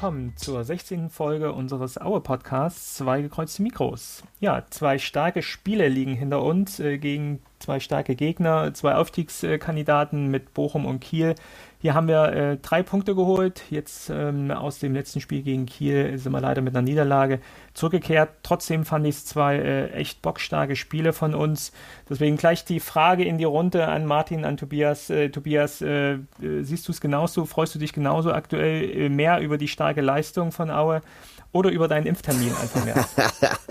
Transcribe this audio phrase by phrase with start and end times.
[0.00, 1.10] willkommen zur 16.
[1.10, 4.22] Folge unseres Aue-Podcasts Zwei gekreuzte Mikros.
[4.38, 10.54] Ja, zwei starke Spiele liegen hinter uns äh, gegen zwei starke Gegner, zwei Aufstiegskandidaten mit
[10.54, 11.34] Bochum und Kiel.
[11.82, 13.62] Hier haben wir äh, drei Punkte geholt.
[13.70, 17.40] Jetzt ähm, aus dem letzten Spiel gegen Kiel sind wir leider mit einer Niederlage
[17.72, 18.30] zurückgekehrt.
[18.42, 21.72] Trotzdem fand ich es zwei äh, echt bockstarke Spiele von uns.
[22.08, 25.08] Deswegen gleich die Frage in die Runde an Martin, an Tobias.
[25.08, 27.46] Äh, Tobias, äh, siehst du es genauso?
[27.46, 31.00] Freust du dich genauso aktuell äh, mehr über die starke Leistung von Aue?
[31.52, 33.06] Oder über deinen Impftermin einfach mehr?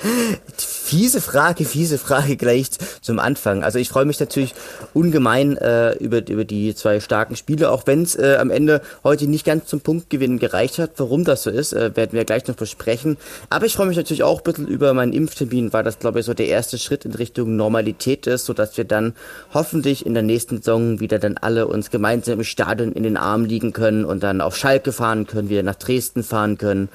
[0.89, 3.63] fiese Frage, fiese Frage gleich zum Anfang.
[3.63, 4.55] Also ich freue mich natürlich
[4.93, 9.27] ungemein äh, über, über die zwei starken Spiele, auch wenn es äh, am Ende heute
[9.27, 10.91] nicht ganz zum Punktgewinn gereicht hat.
[10.97, 13.17] Warum das so ist, äh, werden wir gleich noch besprechen.
[13.51, 16.25] Aber ich freue mich natürlich auch ein bisschen über meinen Impftermin, weil das, glaube ich,
[16.25, 19.13] so der erste Schritt in Richtung Normalität ist, sodass wir dann
[19.53, 23.45] hoffentlich in der nächsten Saison wieder dann alle uns gemeinsam im Stadion in den Armen
[23.45, 26.89] liegen können und dann auf Schalke fahren können, wieder nach Dresden fahren können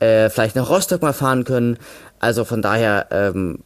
[0.00, 1.78] äh, vielleicht nach Rostock mal fahren können.
[2.22, 3.60] Also von daher ähm,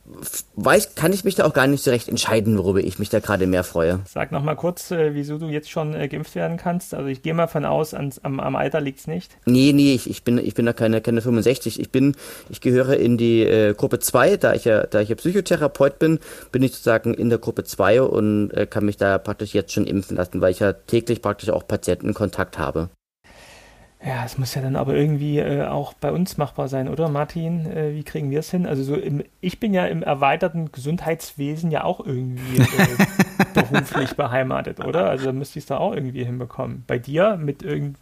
[0.54, 3.18] weiß, kann ich mich da auch gar nicht so recht entscheiden, worüber ich mich da
[3.18, 3.98] gerade mehr freue.
[4.06, 6.94] Sag noch mal kurz, äh, wieso du jetzt schon äh, geimpft werden kannst.
[6.94, 9.36] Also ich gehe mal von aus, ans, am, am Alter liegt's nicht.
[9.44, 11.80] Nee, nee, ich, ich bin ich bin da keine keine 65.
[11.80, 12.14] Ich bin
[12.48, 16.20] ich gehöre in die äh, Gruppe 2, da ich ja da ich ja Psychotherapeut bin,
[16.52, 19.84] bin ich sozusagen in der Gruppe 2 und äh, kann mich da praktisch jetzt schon
[19.84, 22.90] impfen lassen, weil ich ja täglich praktisch auch Patientenkontakt habe.
[24.06, 27.64] Ja, es muss ja dann aber irgendwie äh, auch bei uns machbar sein, oder Martin?
[27.64, 28.66] Äh, wie kriegen wir es hin?
[28.66, 33.06] Also so im, ich bin ja im erweiterten Gesundheitswesen ja auch irgendwie äh,
[33.54, 35.08] beruflich beheimatet, oder?
[35.08, 36.84] Also müsste ich es da auch irgendwie hinbekommen.
[36.86, 37.96] Bei dir mit irgend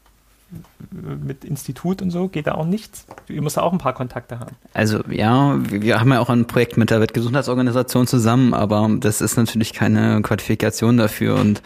[0.91, 3.06] mit Institut und so geht da auch nichts.
[3.27, 4.56] Du musst da auch ein paar Kontakte haben.
[4.75, 9.36] Also ja, wir haben ja auch ein Projekt mit der Weltgesundheitsorganisation zusammen, aber das ist
[9.36, 11.62] natürlich keine Qualifikation dafür und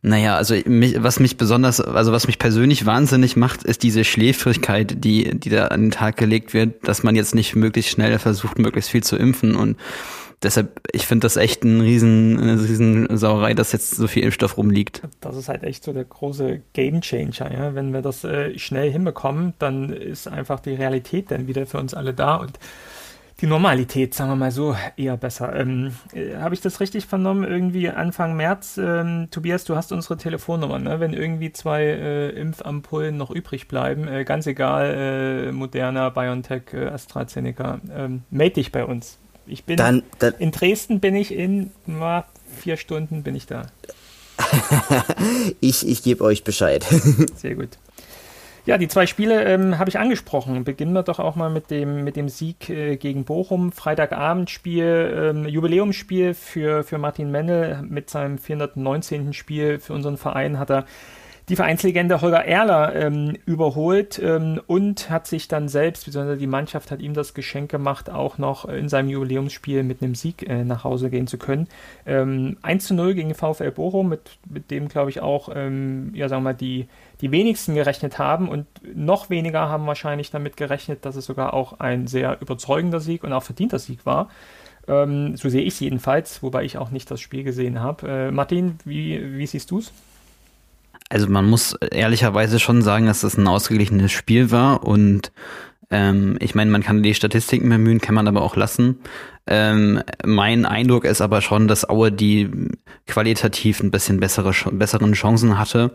[0.00, 5.02] naja, also mich, was mich besonders, also was mich persönlich wahnsinnig macht, ist diese Schläfrigkeit,
[5.02, 8.60] die, die da an den Tag gelegt wird, dass man jetzt nicht möglichst schnell versucht,
[8.60, 9.76] möglichst viel zu impfen und
[10.42, 14.56] deshalb, ich finde das echt ein riesen, eine riesen Sauerei, dass jetzt so viel Impfstoff
[14.56, 15.02] rumliegt.
[15.20, 17.74] Das ist halt echt so der große Gamechanger, ja.
[17.74, 21.94] Wenn wir das äh, schnell hinbekommen, dann ist einfach die Realität dann wieder für uns
[21.94, 22.58] alle da und
[23.40, 25.54] die Normalität, sagen wir mal so, eher besser.
[25.54, 27.44] Ähm, äh, Habe ich das richtig vernommen?
[27.44, 30.98] Irgendwie Anfang März, ähm, Tobias, du hast unsere Telefonnummer, ne?
[30.98, 36.86] Wenn irgendwie zwei äh, Impfampullen noch übrig bleiben, äh, ganz egal, äh, Moderna, BioNTech, äh,
[36.86, 39.18] AstraZeneca, ähm, melde dich bei uns.
[39.48, 42.24] Ich bin dann, dann, in Dresden bin ich in na,
[42.56, 43.66] vier Stunden bin ich da.
[45.60, 46.84] ich ich gebe euch Bescheid.
[47.36, 47.78] Sehr gut.
[48.66, 50.62] Ja, die zwei Spiele ähm, habe ich angesprochen.
[50.62, 53.72] Beginnen wir doch auch mal mit dem, mit dem Sieg äh, gegen Bochum.
[53.72, 59.32] Freitagabendspiel, ähm, Jubiläumsspiel für, für Martin Mennel mit seinem 419.
[59.32, 60.84] Spiel für unseren Verein hat er
[61.48, 66.90] die Vereinslegende Holger Erler ähm, überholt ähm, und hat sich dann selbst, beziehungsweise die Mannschaft
[66.90, 70.84] hat ihm das Geschenk gemacht, auch noch in seinem Jubiläumsspiel mit einem Sieg äh, nach
[70.84, 71.66] Hause gehen zu können.
[72.06, 76.28] Ähm, 1 zu 0 gegen VfL Bochum, mit, mit dem, glaube ich, auch, ähm, ja,
[76.28, 76.86] sagen wir mal, die,
[77.22, 81.80] die wenigsten gerechnet haben und noch weniger haben wahrscheinlich damit gerechnet, dass es sogar auch
[81.80, 84.28] ein sehr überzeugender Sieg und auch verdienter Sieg war.
[84.86, 88.08] Ähm, so sehe ich jedenfalls, wobei ich auch nicht das Spiel gesehen habe.
[88.08, 89.92] Äh, Martin, wie, wie siehst du es?
[91.08, 95.32] Also man muss ehrlicherweise schon sagen, dass das ein ausgeglichenes Spiel war und
[95.90, 99.00] ähm, ich meine, man kann die Statistiken bemühen, kann man aber auch lassen.
[99.46, 102.50] Ähm, mein Eindruck ist aber schon, dass Aue die
[103.06, 105.92] qualitativ ein bisschen bessere, besseren Chancen hatte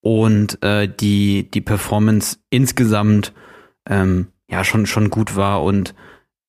[0.00, 3.32] und äh, die, die Performance insgesamt
[3.88, 5.94] ähm, ja schon, schon gut war und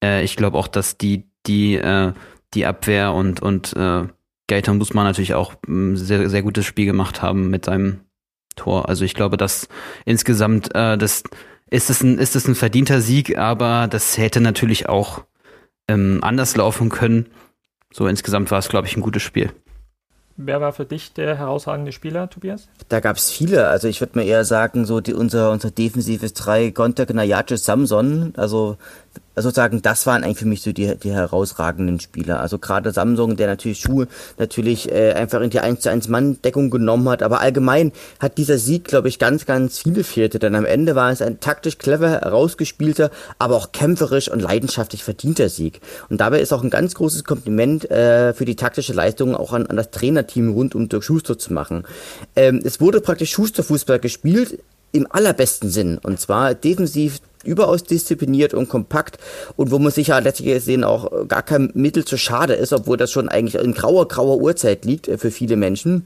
[0.04, 2.14] äh, ich glaube auch, dass die, die, äh,
[2.56, 4.06] die Abwehr und, und äh,
[4.48, 8.02] Gaetan muss man natürlich auch ein ähm, sehr, sehr gutes Spiel gemacht haben mit seinem
[8.56, 8.90] Tor.
[8.90, 9.68] Also ich glaube, dass
[10.06, 11.24] insgesamt äh, das
[11.70, 15.24] ist es ein, ist es ein verdienter Sieg, aber das hätte natürlich auch
[15.88, 17.28] ähm, anders laufen können.
[17.92, 19.52] So insgesamt war es, glaube ich, ein gutes Spiel.
[20.40, 22.70] Wer war für dich der herausragende Spieler, Tobias?
[22.90, 23.68] Da gab es viele.
[23.70, 28.34] Also ich würde mal eher sagen, so die, unser, unser defensives Drei, Gontek, Najace, Samson.
[28.38, 28.78] Also
[29.42, 32.40] sozusagen, das waren eigentlich für mich so die, die herausragenden Spieler.
[32.40, 34.08] Also gerade Samsung, der natürlich Schuhe
[34.38, 37.24] natürlich äh, einfach in die 1 zu 1 Mann-Deckung genommen hat.
[37.24, 40.40] Aber allgemein hat dieser Sieg, glaube ich, ganz, ganz viele Fehlte.
[40.40, 45.50] Denn am Ende war es ein taktisch clever herausgespielter, aber auch kämpferisch und leidenschaftlich verdienter
[45.50, 45.82] Sieg.
[46.10, 49.68] Und dabei ist auch ein ganz großes Kompliment äh, für die taktische Leistung auch an,
[49.68, 51.84] an das Trainerteam rund um Dirk Schuster zu machen.
[52.36, 54.60] Ähm, es wurde praktisch Schusterfußball gespielt
[54.98, 55.98] im allerbesten Sinn.
[55.98, 59.18] Und zwar defensiv überaus diszipliniert und kompakt
[59.56, 62.98] und wo man sich ja letztlich gesehen auch gar kein Mittel zu schade ist, obwohl
[62.98, 66.06] das schon eigentlich in grauer, grauer Uhrzeit liegt äh, für viele Menschen.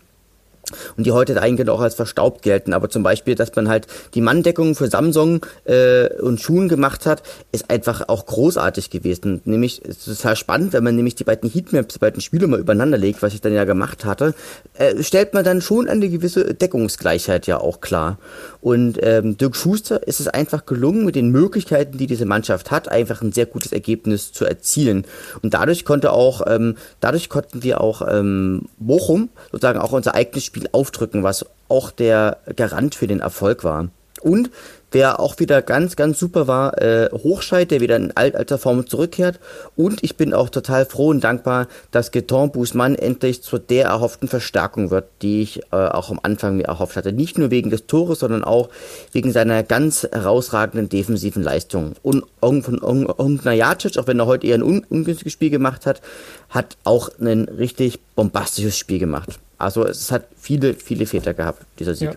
[0.98, 2.74] und die heute eigentlich auch als verstaubt gelten.
[2.74, 7.24] Aber zum Beispiel, dass man halt die Manndeckung für Samsung äh, und Schuhen gemacht hat,
[7.52, 9.42] ist einfach auch großartig gewesen.
[9.46, 12.60] Nämlich, es ist total spannend, wenn man nämlich die beiden Heatmaps, die beiden Spiele mal
[12.60, 14.34] übereinander legt, was ich dann ja gemacht hatte,
[14.76, 18.18] äh, stellt man dann schon eine gewisse Deckungsgleichheit ja auch klar.
[18.62, 22.90] Und ähm, Dirk Schuster ist es einfach gelungen, mit den Möglichkeiten, die diese Mannschaft hat,
[22.90, 25.06] einfach ein sehr gutes Ergebnis zu erzielen.
[25.42, 30.46] Und dadurch konnte auch, ähm, dadurch konnten wir auch ähm, Bochum sozusagen auch unser eigenes
[30.46, 33.90] Spiel aufdrücken, was auch der Garant für den Erfolg war.
[34.22, 34.52] Und
[34.92, 39.40] Wer auch wieder ganz, ganz super war, äh, Hochscheid, der wieder in alter Form zurückkehrt.
[39.78, 44.28] Und ich bin auch total froh und dankbar, dass Geton Busmann endlich zu der erhofften
[44.28, 47.14] Verstärkung wird, die ich äh, auch am Anfang mir erhofft hatte.
[47.14, 48.70] Nicht nur wegen des Tores, sondern auch
[49.14, 51.94] wegen seiner ganz herausragenden defensiven Leistung.
[52.02, 56.02] Und von Ongnajacic, auch wenn er heute eher ein un ungünstiges Spiel gemacht hat,
[56.50, 59.40] hat auch ein richtig bombastisches Spiel gemacht.
[59.58, 62.10] Also es hat viele, viele Väter gehabt, dieser Sieg.
[62.10, 62.16] Ja.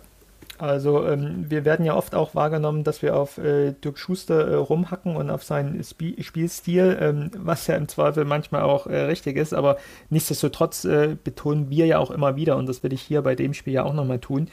[0.58, 4.54] Also ähm, wir werden ja oft auch wahrgenommen, dass wir auf äh, Dirk Schuster äh,
[4.54, 9.36] rumhacken und auf seinen Sp Spielstil, ähm, was ja im Zweifel manchmal auch äh, richtig
[9.36, 9.78] ist, aber
[10.10, 13.52] nichtsdestotrotz äh, betonen wir ja auch immer wieder, und das will ich hier bei dem
[13.52, 14.48] Spiel ja auch nochmal tun,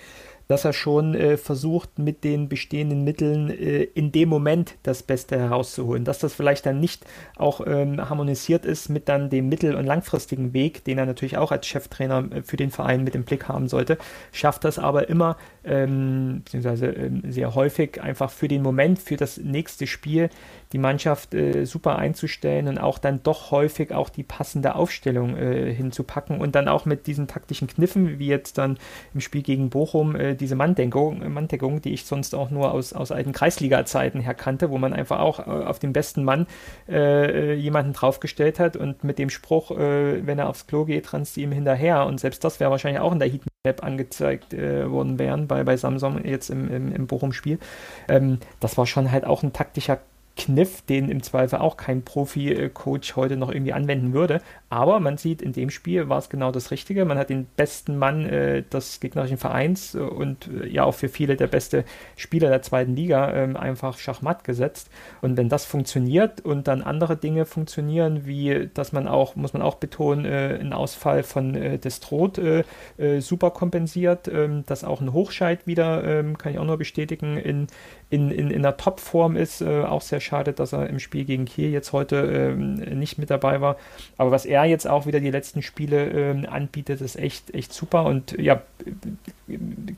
[0.51, 5.39] dass er schon äh, versucht, mit den bestehenden Mitteln äh, in dem Moment das Beste
[5.39, 6.03] herauszuholen.
[6.03, 7.05] Dass das vielleicht dann nicht
[7.37, 11.53] auch ähm, harmonisiert ist mit dann dem mittel- und langfristigen Weg, den er natürlich auch
[11.53, 13.97] als Cheftrainer äh, für den Verein mit im Blick haben sollte,
[14.33, 19.37] schafft das aber immer, ähm, beziehungsweise ähm, sehr häufig einfach für den Moment, für das
[19.37, 20.29] nächste Spiel
[20.73, 25.73] die Mannschaft äh, super einzustellen und auch dann doch häufig auch die passende Aufstellung äh,
[25.73, 28.77] hinzupacken und dann auch mit diesen taktischen Kniffen, wie jetzt dann
[29.13, 33.11] im Spiel gegen Bochum, äh, diese Manndeckung, Manndeckung, die ich sonst auch nur aus, aus
[33.11, 36.47] alten Kreisliga-Zeiten her kannte, wo man einfach auch äh, auf den besten Mann
[36.89, 41.35] äh, jemanden draufgestellt hat und mit dem Spruch, äh, wenn er aufs Klo geht, rannst
[41.35, 45.47] du ihm hinterher und selbst das wäre wahrscheinlich auch in der Heatmap angezeigt worden wären
[45.47, 47.59] bei, bei Samsung jetzt im, im, im Bochum-Spiel.
[48.07, 49.99] Ähm, das war schon halt auch ein taktischer
[50.41, 54.41] Kniff, den im Zweifel auch kein Profi-Coach heute noch irgendwie anwenden würde.
[54.69, 57.05] Aber man sieht, in dem Spiel war es genau das Richtige.
[57.05, 61.35] Man hat den besten Mann äh, des gegnerischen Vereins und äh, ja auch für viele
[61.35, 61.85] der beste
[62.15, 64.89] Spieler der zweiten Liga äh, einfach schachmatt gesetzt.
[65.21, 69.61] Und wenn das funktioniert und dann andere Dinge funktionieren, wie dass man auch, muss man
[69.61, 72.63] auch betonen, äh, einen Ausfall von äh, Destrot äh,
[72.97, 77.37] äh, super kompensiert, ähm, dass auch ein Hochscheid wieder, ähm, kann ich auch nur bestätigen,
[77.37, 77.67] in,
[78.11, 79.63] in, in, in der Topform ist.
[79.63, 83.61] auch sehr schade, dass er im Spiel gegen Kiel jetzt heute ähm, nicht mit dabei
[83.61, 83.77] war.
[84.17, 88.05] Aber was er jetzt auch wieder die letzten Spiele ähm, anbietet, ist echt, echt super
[88.05, 88.61] und ja,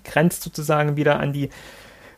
[0.04, 1.50] grenzt sozusagen wieder an die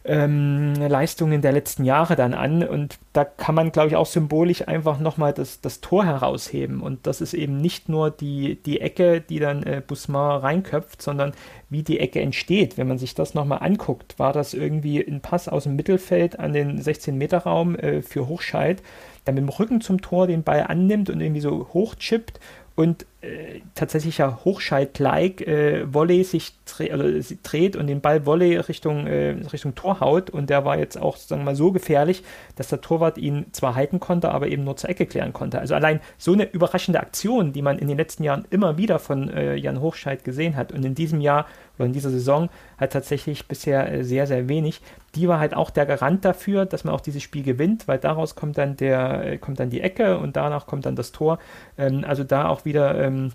[0.05, 2.63] ähm, Leistungen der letzten Jahre dann an.
[2.63, 6.81] Und da kann man, glaube ich, auch symbolisch einfach nochmal das, das Tor herausheben.
[6.81, 11.33] Und das ist eben nicht nur die, die Ecke, die dann äh, Busmar reinköpft, sondern
[11.69, 12.77] wie die Ecke entsteht.
[12.77, 16.53] Wenn man sich das nochmal anguckt, war das irgendwie ein Pass aus dem Mittelfeld an
[16.53, 18.81] den 16-Meter-Raum äh, für Hochscheid,
[19.25, 22.39] der mit dem Rücken zum Tor den Ball annimmt und irgendwie so hochchippt
[22.75, 28.57] und äh, tatsächlich ja Hochschalt-like äh, Volley sich dreh, also dreht und den Ball Volley
[28.57, 32.23] Richtung, äh, Richtung Tor haut und der war jetzt auch sagen wir mal so gefährlich,
[32.55, 35.59] dass der Torwart ihn zwar halten konnte, aber eben nur zur Ecke klären konnte.
[35.59, 39.29] Also allein so eine überraschende Aktion, die man in den letzten Jahren immer wieder von
[39.29, 41.45] äh, Jan Hochscheid gesehen hat und in diesem Jahr
[41.77, 44.81] oder in dieser Saison halt tatsächlich bisher äh, sehr, sehr wenig.
[45.15, 48.35] Die war halt auch der Garant dafür, dass man auch dieses Spiel gewinnt, weil daraus
[48.35, 51.39] kommt dann der, äh, kommt dann die Ecke und danach kommt dann das Tor.
[51.77, 53.31] Ähm, also da auch wieder ähm,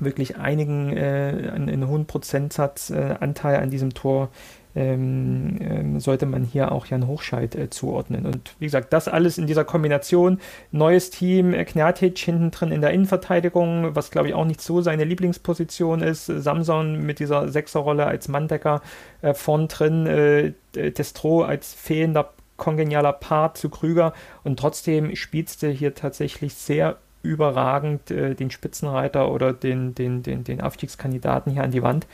[0.00, 4.30] wirklich einigen, äh, einen, hohen Prozentsatz äh, Anteil an diesem Tor
[4.74, 8.24] ähm, ähm, sollte man hier auch Jan Hochscheid äh, zuordnen.
[8.24, 10.40] Und wie gesagt, das alles in dieser Kombination.
[10.70, 14.80] Neues Team, äh, Knertic hinten drin in der Innenverteidigung, was glaube ich auch nicht so
[14.80, 16.26] seine Lieblingsposition ist.
[16.26, 18.80] Samson mit dieser Sechserrolle als Manndecker
[19.20, 24.12] äh, vorn drin, äh, Destro als fehlender kongenialer Part zu Krüger
[24.44, 30.44] und trotzdem spielst du hier tatsächlich sehr überragend äh, den Spitzenreiter oder den, den, den,
[30.44, 32.06] den Aufstiegskandidaten hier an die Wand.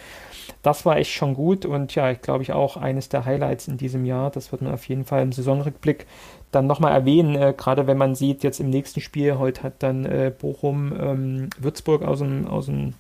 [0.63, 3.77] Das war echt schon gut und ja, ich glaube ich auch eines der Highlights in
[3.77, 4.31] diesem Jahr.
[4.31, 6.07] Das wird man auf jeden Fall im Saisonrückblick
[6.51, 10.05] dann nochmal erwähnen, äh, gerade wenn man sieht, jetzt im nächsten Spiel, heute hat dann
[10.05, 12.95] äh, Bochum ähm, Würzburg aus dem, aus dem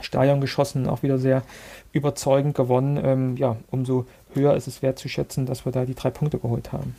[0.00, 1.42] Stadion geschossen, auch wieder sehr
[1.92, 2.98] überzeugend gewonnen.
[3.02, 6.38] Ähm, ja, umso höher ist es wert zu schätzen, dass wir da die drei Punkte
[6.38, 6.94] geholt haben.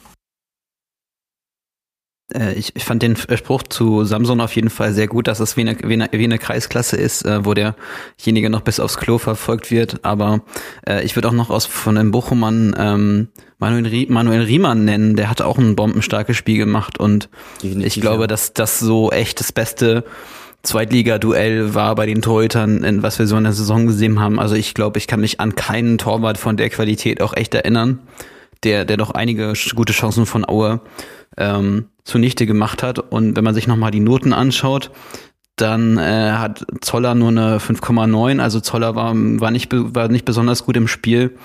[2.33, 5.57] Äh, ich, ich fand den Spruch zu Samsung auf jeden Fall sehr gut, dass es
[5.57, 9.17] wie eine, wie eine, wie eine Kreisklasse ist, äh, wo derjenige noch bis aufs Klo
[9.17, 10.03] verfolgt wird.
[10.03, 10.41] Aber
[10.87, 13.27] äh, ich würde auch noch aus von dem Bochumann ähm,
[13.59, 15.15] Manuel, Manuel Riemann nennen.
[15.15, 17.29] Der hatte auch ein bombenstarkes Spiel gemacht und
[17.63, 18.27] Definitiv, ich glaube, ja.
[18.27, 20.03] dass das so echt das Beste
[20.63, 24.39] Zweitliga-Duell war bei den Torhütern, in was wir so in der Saison gesehen haben.
[24.39, 27.99] Also ich glaube, ich kann mich an keinen Torwart von der Qualität auch echt erinnern,
[28.63, 30.81] der, der doch einige gute Chancen von Aue
[31.37, 32.99] ähm, zunichte gemacht hat.
[32.99, 34.91] Und wenn man sich nochmal die Noten anschaut,
[35.57, 40.65] dann äh, hat Zoller nur eine 5,9, also Zoller war, war, nicht, war nicht besonders
[40.65, 41.35] gut im Spiel.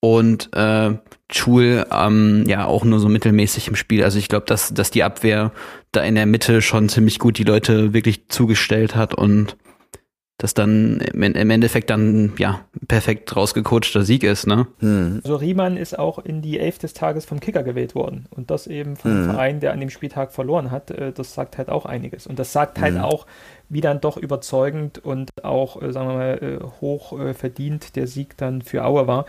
[0.00, 0.96] Und äh,
[1.30, 4.04] Schul ähm, ja auch nur so mittelmäßig im Spiel.
[4.04, 5.50] Also ich glaube, dass, dass die Abwehr
[5.92, 9.56] da in der Mitte schon ziemlich gut die Leute wirklich zugestellt hat und
[10.38, 14.68] das dann im, Endeffekt dann ja perfekt rausgecoachter Sieg ist, ne?
[14.78, 15.20] Hm.
[15.24, 18.68] Also Riemann ist auch in die Elf des Tages vom Kicker gewählt worden und das
[18.68, 19.24] eben vom hm.
[19.24, 20.92] Verein, der an dem Spieltag verloren hat.
[20.92, 23.02] Äh, das sagt halt auch einiges und das sagt halt hm.
[23.02, 23.26] auch,
[23.68, 28.36] wie dann doch überzeugend und auch, äh, sagen wir mal, äh, hoch verdient der Sieg
[28.36, 29.26] dann für Aue war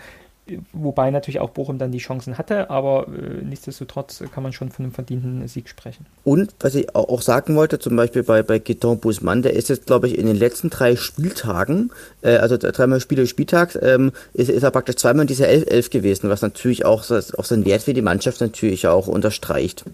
[0.74, 4.86] wobei natürlich auch Bochum dann die Chancen hatte, aber äh, nichtsdestotrotz kann man schon von
[4.86, 6.06] einem verdienten Sieg sprechen.
[6.24, 9.88] Und was ich auch sagen wollte, zum Beispiel bei, bei Giton Busmann, der ist jetzt,
[9.88, 11.92] glaube ich, in den letzten drei Spieltagen,
[12.22, 16.30] äh, also dreimal Spiele Spieltags, ähm, ist, ist er praktisch zweimal in dieser 11-11 gewesen,
[16.30, 19.86] was natürlich auch, auch seinen Wert für die Mannschaft natürlich auch unterstreicht.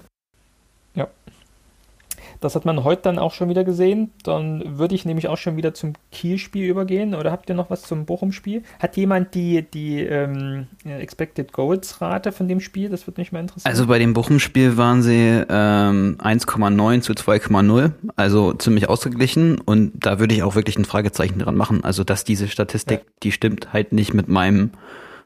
[2.39, 4.11] Das hat man heute dann auch schon wieder gesehen.
[4.23, 7.15] Dann würde ich nämlich auch schon wieder zum Kiel-Spiel übergehen.
[7.15, 8.63] Oder habt ihr noch was zum Bochum-Spiel?
[8.79, 12.89] Hat jemand die, die ähm, Expected Goals-Rate von dem Spiel?
[12.89, 13.69] Das würde mich mal interessieren.
[13.69, 17.91] Also bei dem Bochum-Spiel waren sie ähm, 1,9 zu 2,0.
[18.15, 19.59] Also ziemlich ausgeglichen.
[19.59, 21.83] Und da würde ich auch wirklich ein Fragezeichen dran machen.
[21.83, 23.11] Also dass diese Statistik, ja.
[23.23, 24.71] die stimmt halt nicht mit meinem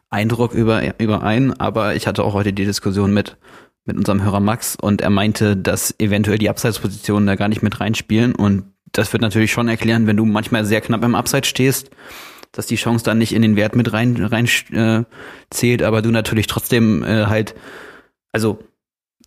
[0.09, 1.59] Eindruck über, überein.
[1.59, 3.37] Aber ich hatte auch heute die Diskussion mit
[3.89, 7.79] mit unserem Hörer Max und er meinte, dass eventuell die Abseitspositionen da gar nicht mit
[7.79, 11.89] reinspielen und das wird natürlich schon erklären, wenn du manchmal sehr knapp im Abseits stehst,
[12.51, 15.03] dass die Chance dann nicht in den Wert mit rein, rein äh,
[15.49, 17.55] zählt, aber du natürlich trotzdem äh, halt,
[18.31, 18.59] also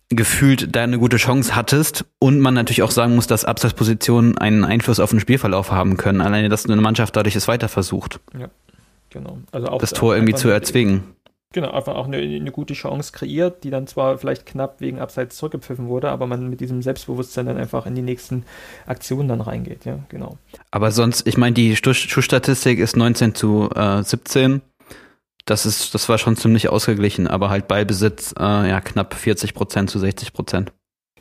[0.09, 4.63] gefühlt da eine gute Chance hattest und man natürlich auch sagen muss, dass Abseitspositionen einen
[4.63, 8.19] Einfluss auf den Spielverlauf haben können, alleine dass eine Mannschaft dadurch es weiter versucht.
[8.37, 8.49] Ja,
[9.09, 9.39] genau.
[9.51, 11.03] Also auch das Tor irgendwie zu erzwingen.
[11.53, 15.37] Genau, einfach auch eine, eine, gute Chance kreiert, die dann zwar vielleicht knapp wegen Abseits
[15.37, 18.43] zurückgepfiffen wurde, aber man mit diesem Selbstbewusstsein dann einfach in die nächsten
[18.87, 20.39] Aktionen dann reingeht, ja, genau.
[20.71, 24.63] Aber sonst, ich meine, die Schussstatistik ist 19 zu äh, 17.
[25.45, 29.91] Das ist, das war schon ziemlich ausgeglichen, aber halt Ballbesitz, äh, ja, knapp 40 Prozent
[29.91, 30.73] zu 60 Prozent.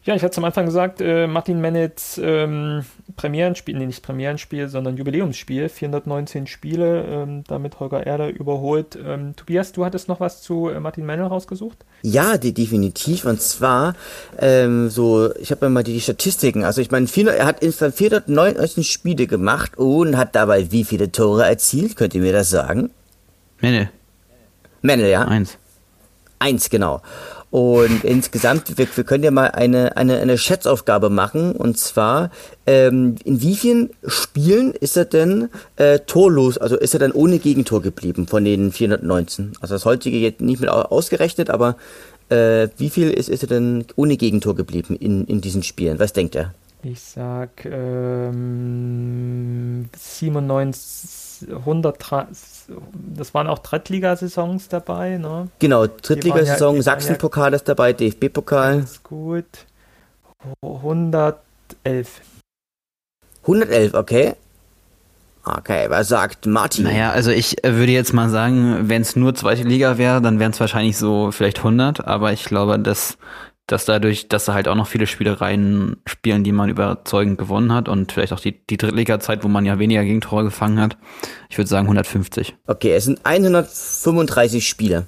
[0.05, 4.97] Ja, ich hatte am Anfang gesagt, äh, Martin Mennets ähm, Premierenspiel, nee, nicht Premierenspiel, sondern
[4.97, 8.99] Jubiläumsspiel, 419 Spiele, ähm, damit Holger Erder überholt.
[9.01, 11.79] Ähm, Tobias, du hattest noch was zu äh, Martin Mennel rausgesucht?
[12.03, 13.27] Ja, die, definitiv.
[13.27, 13.95] Und zwar,
[14.41, 17.07] ähm, so, ich habe mir mal die, die Statistiken, also ich meine,
[17.37, 21.95] er hat insgesamt 419 Spiele gemacht und hat dabei wie viele Tore erzielt?
[21.95, 22.91] Könnt ihr mir das sagen?
[23.61, 23.89] Mennel.
[24.81, 25.23] Mennel, ja?
[25.27, 25.59] Eins.
[26.41, 27.03] Eins, genau.
[27.53, 31.53] Und insgesamt, wir, wir können ja mal eine, eine, eine Schätzaufgabe machen.
[31.53, 32.31] Und zwar,
[32.67, 37.39] ähm, in wie vielen Spielen ist er denn äh, torlos, also ist er dann ohne
[37.39, 39.53] Gegentor geblieben von den 419?
[39.61, 41.77] Also das heutige jetzt nicht mit ausgerechnet, aber
[42.31, 45.99] äh, wie viel ist, ist er denn ohne Gegentor geblieben in, in diesen Spielen?
[45.99, 46.55] Was denkt er?
[46.83, 48.31] Ich sag ähm,
[49.95, 51.99] 97, 100,
[52.93, 55.49] das waren auch Drittligasaisons dabei, ne?
[55.59, 58.79] Genau, Drittligasaison, ja, Sachsenpokal ja, ist dabei, DFB-Pokal.
[58.79, 59.67] Ganz gut.
[60.63, 62.21] 111.
[63.43, 64.35] 111, okay.
[65.45, 66.85] Okay, was sagt Martin?
[66.85, 70.39] Naja, also ich äh, würde jetzt mal sagen, wenn es nur zweite Liga wäre, dann
[70.39, 73.19] wären es wahrscheinlich so vielleicht 100, aber ich glaube, dass
[73.67, 77.89] dass dadurch, dass da halt auch noch viele Spielereien spielen, die man überzeugend gewonnen hat
[77.89, 80.97] und vielleicht auch die, die Drittliga-Zeit, wo man ja weniger Gegentore gefangen hat.
[81.49, 82.57] Ich würde sagen 150.
[82.67, 85.07] Okay, es sind 135 Spiele,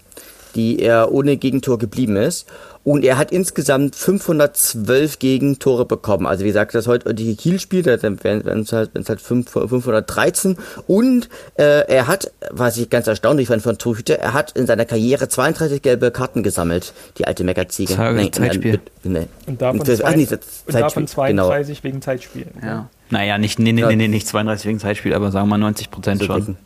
[0.54, 2.46] die er ohne Gegentor geblieben ist.
[2.84, 6.26] Und er hat insgesamt 512 Gegentore bekommen.
[6.26, 10.58] Also wie gesagt, das heute die Kiel spielt, dann wären es halt, halt 513.
[10.87, 14.84] Und äh, er hat, was ich ganz erstaunlich fand von Torhüter, er hat in seiner
[14.84, 17.96] Karriere 32 gelbe Karten gesammelt, die alte Meckerziege.
[18.12, 18.80] Nee, Zeitspiel.
[19.02, 19.28] Nee.
[19.46, 20.28] Und davon, das, zwei, ach, nee,
[20.66, 21.84] und davon 32 genau.
[21.84, 22.46] wegen Zeitspiel.
[22.62, 22.90] Ja.
[23.08, 26.20] Naja, nicht, nee, nee, nee, nicht 32 wegen Zeitspiel, aber sagen wir mal 90 Prozent
[26.20, 26.56] also schon.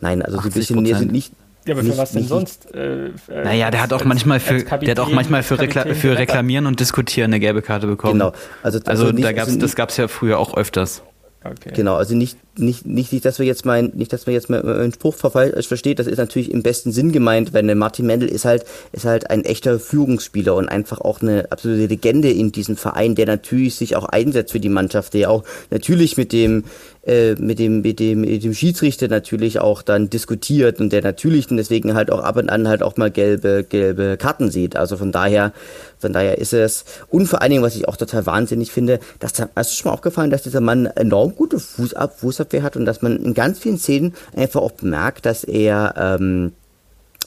[0.00, 1.32] Nein, also so ein bisschen, nee, sind nicht,
[1.66, 2.74] ja, aber für nicht, was denn sonst?
[2.74, 6.16] Äh, äh, naja, der hat auch manchmal für, der hat auch manchmal für, Rekla für
[6.16, 8.14] Reklamieren und Diskutieren eine gelbe Karte bekommen.
[8.14, 8.32] Genau.
[8.62, 11.02] Also, also, also nicht, da gab's, also das gab's ja früher auch öfters.
[11.44, 11.70] Okay.
[11.72, 14.60] Genau, also nicht, nicht, nicht, nicht, dass wir jetzt meinen, nicht, dass wir jetzt mal
[14.60, 18.28] einen Spruch falsch versteht, das ist natürlich im besten Sinn gemeint, wenn der Martin Mendel
[18.28, 22.76] ist halt, ist halt ein echter Führungsspieler und einfach auch eine absolute Legende in diesem
[22.76, 26.64] Verein, der natürlich sich auch einsetzt für die Mannschaft, der auch natürlich mit dem,
[27.08, 31.50] äh, mit dem mit dem mit dem Schiedsrichter natürlich auch dann diskutiert und der natürlich
[31.50, 34.76] und deswegen halt auch ab und an halt auch mal gelbe gelbe Karten sieht.
[34.76, 35.52] Also von daher
[35.98, 39.32] von daher ist es und vor allen Dingen, was ich auch total wahnsinnig finde, dass
[39.32, 43.00] da ist schon mal aufgefallen, dass dieser Mann enorm gute Fußab Fußabwehr hat und dass
[43.00, 46.52] man in ganz vielen Szenen einfach auch bemerkt, dass er ähm,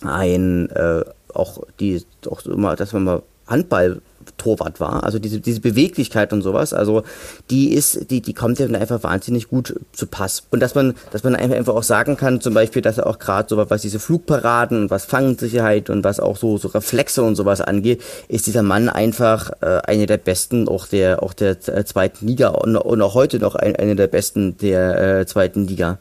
[0.03, 4.01] ein äh, auch die auch immer, dass man mal Handball
[4.37, 5.03] Torwart war.
[5.03, 7.03] Also diese, diese Beweglichkeit und sowas, also
[7.49, 10.43] die ist, die, die kommt ja einfach wahnsinnig gut zu Pass.
[10.49, 13.47] Und dass man, dass man einfach auch sagen kann, zum Beispiel, dass er auch gerade
[13.49, 17.61] so was diese Flugparaden und was Fangsicherheit und was auch so, so Reflexe und sowas
[17.61, 22.27] angeht, ist dieser Mann einfach äh, einer der besten, auch der, auch der äh, zweiten
[22.27, 25.99] Liga und, und auch heute noch ein, einer der besten der äh, zweiten Liga.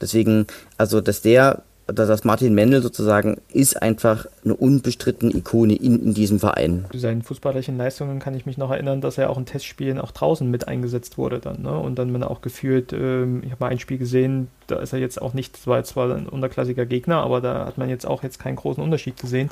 [0.00, 0.46] Deswegen,
[0.76, 6.38] also dass der dass Martin Mendel sozusagen ist einfach eine unbestrittene Ikone in, in diesem
[6.38, 6.84] Verein.
[6.92, 10.10] Zu seinen fußballerischen Leistungen kann ich mich noch erinnern, dass er auch in Testspielen auch
[10.10, 11.62] draußen mit eingesetzt wurde dann.
[11.62, 11.76] Ne?
[11.78, 14.98] Und dann man auch gefühlt, ähm, ich habe mal ein Spiel gesehen, da ist er
[14.98, 18.06] jetzt auch nicht, das war jetzt zwar ein unterklassiger Gegner, aber da hat man jetzt
[18.06, 19.50] auch jetzt keinen großen Unterschied gesehen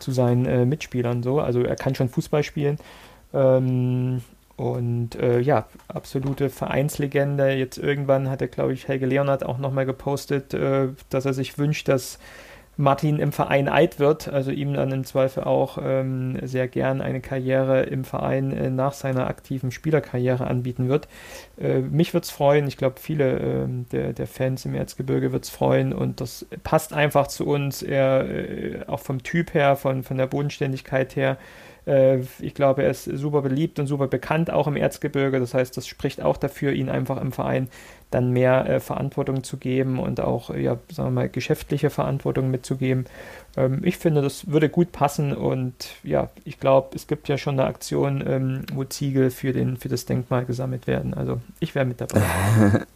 [0.00, 1.38] zu seinen äh, Mitspielern so.
[1.38, 2.78] Also er kann schon Fußball spielen.
[3.32, 4.22] Ähm,
[4.56, 7.52] und äh, ja, absolute Vereinslegende.
[7.52, 11.58] Jetzt irgendwann hat er, glaube ich, Helge Leonard auch nochmal gepostet, äh, dass er sich
[11.58, 12.18] wünscht, dass
[12.78, 17.20] Martin im Verein alt wird, also ihm dann im Zweifel auch ähm, sehr gern eine
[17.20, 21.08] Karriere im Verein äh, nach seiner aktiven Spielerkarriere anbieten wird.
[21.58, 25.94] Äh, mich wird freuen, ich glaube viele äh, der, der, Fans im Erzgebirge wird freuen
[25.94, 30.26] und das passt einfach zu uns, er äh, auch vom Typ her, von, von der
[30.26, 31.38] Bodenständigkeit her,
[31.86, 35.40] äh, ich glaube, er ist super beliebt und super bekannt, auch im Erzgebirge.
[35.40, 37.68] Das heißt, das spricht auch dafür, ihn einfach im Verein
[38.10, 43.06] dann mehr äh, Verantwortung zu geben und auch, ja, sagen wir mal, geschäftliche Verantwortung mitzugeben.
[43.56, 47.58] Ähm, ich finde, das würde gut passen und ja, ich glaube, es gibt ja schon
[47.58, 51.14] eine Aktion, ähm, wo Ziegel für, den, für das Denkmal gesammelt werden.
[51.14, 52.22] Also ich wäre mit dabei.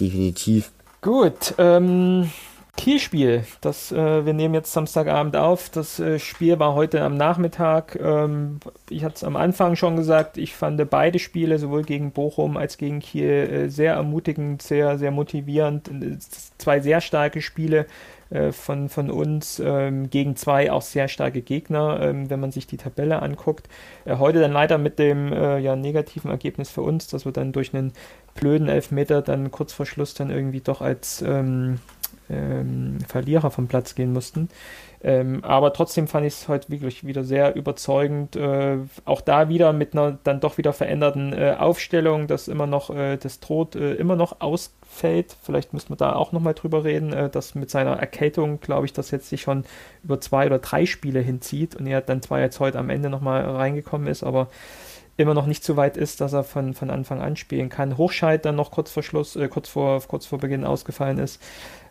[0.00, 0.72] Definitiv.
[1.00, 2.30] Gut, ähm,
[2.76, 5.68] Kielspiel, das äh, wir nehmen jetzt Samstagabend auf.
[5.68, 7.98] Das äh, Spiel war heute am Nachmittag.
[8.02, 12.56] Ähm, ich hatte es am Anfang schon gesagt, ich fand beide Spiele, sowohl gegen Bochum
[12.56, 15.90] als gegen Kiel, äh, sehr ermutigend, sehr, sehr motivierend.
[16.58, 17.86] Zwei sehr starke Spiele
[18.30, 22.66] äh, von, von uns ähm, gegen zwei auch sehr starke Gegner, ähm, wenn man sich
[22.66, 23.68] die Tabelle anguckt.
[24.06, 27.52] Äh, heute dann leider mit dem äh, ja, negativen Ergebnis für uns, dass wir dann
[27.52, 27.92] durch einen
[28.34, 31.22] blöden Elfmeter dann kurz vor Schluss dann irgendwie doch als
[32.30, 34.48] ähm, Verlierer vom Platz gehen mussten.
[35.04, 38.36] Ähm, aber trotzdem fand ich es heute wirklich wieder sehr überzeugend.
[38.36, 42.90] Äh, auch da wieder mit einer dann doch wieder veränderten äh, Aufstellung, dass immer noch
[42.90, 45.36] äh, das Tod äh, immer noch ausfällt.
[45.42, 48.92] Vielleicht müssen wir da auch nochmal drüber reden, äh, dass mit seiner Erkältung, glaube ich,
[48.92, 49.64] das jetzt sich schon
[50.04, 53.44] über zwei oder drei Spiele hinzieht und er dann zwar jetzt heute am Ende nochmal
[53.44, 54.48] reingekommen ist, aber
[55.16, 57.98] immer noch nicht so weit ist, dass er von, von Anfang an spielen kann.
[57.98, 61.40] Hochscheid dann noch kurz vor Schluss, äh, kurz vor, kurz vor Beginn ausgefallen ist.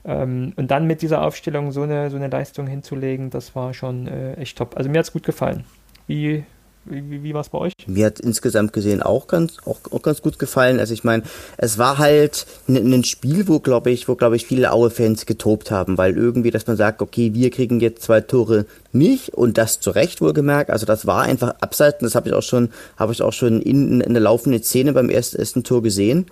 [0.03, 4.07] Ähm, und dann mit dieser Aufstellung so eine, so eine Leistung hinzulegen, das war schon
[4.07, 4.75] äh, echt top.
[4.77, 5.63] Also mir hat es gut gefallen.
[6.07, 6.43] Wie,
[6.85, 7.73] wie, wie war es bei euch?
[7.85, 10.79] Mir hat insgesamt gesehen auch ganz, auch, auch ganz gut gefallen.
[10.79, 11.21] Also ich meine,
[11.57, 16.17] es war halt ein Spiel, wo glaube ich, wo ich viele Aue-Fans getobt haben, weil
[16.17, 20.21] irgendwie, dass man sagt, okay, wir kriegen jetzt zwei Tore nicht und das zu Recht
[20.21, 20.71] wohlgemerkt.
[20.71, 21.99] Also das war einfach abseits.
[21.99, 25.09] Das habe ich auch schon, habe ich auch schon in, in der laufenden Szene beim
[25.09, 26.25] ersten, ersten Tor gesehen.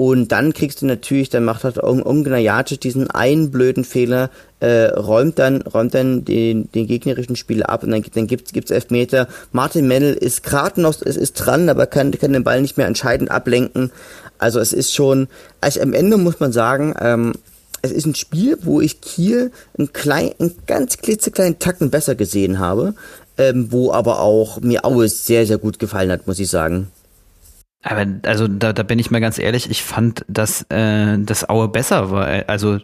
[0.00, 5.38] Und dann kriegst du natürlich, dann macht halt Ungnajacic diesen einen blöden Fehler, äh, räumt
[5.38, 9.28] dann, räumt dann den, den gegnerischen Spieler ab und dann, dann gibt's, gibt's Elfmeter.
[9.52, 12.86] Martin Mendel ist gerade noch, es ist dran, aber kann, kann den Ball nicht mehr
[12.86, 13.92] entscheidend ablenken.
[14.38, 15.28] Also es ist schon,
[15.60, 17.34] also am Ende muss man sagen, ähm,
[17.82, 22.58] es ist ein Spiel, wo ich Kiel einen klein, einen ganz klitzekleinen Tacken besser gesehen
[22.58, 22.94] habe,
[23.36, 26.90] ähm, wo aber auch mir Aue sehr, sehr gut gefallen hat, muss ich sagen.
[27.82, 31.68] Aber also da, da bin ich mal ganz ehrlich, ich fand, dass äh, das Aue
[31.68, 32.26] besser war.
[32.48, 32.78] Also,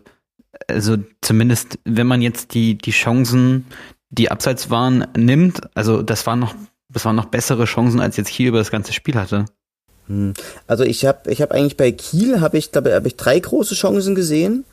[0.69, 3.67] also zumindest, wenn man jetzt die, die Chancen,
[4.11, 6.55] die abseits waren, nimmt, also das waren noch,
[6.89, 9.45] das waren noch bessere Chancen, als jetzt Kiel über das ganze Spiel hatte.
[10.07, 10.35] Hm.
[10.67, 13.75] Also ich habe ich hab eigentlich bei Kiel habe ich glaube habe ich drei große
[13.75, 14.65] Chancen gesehen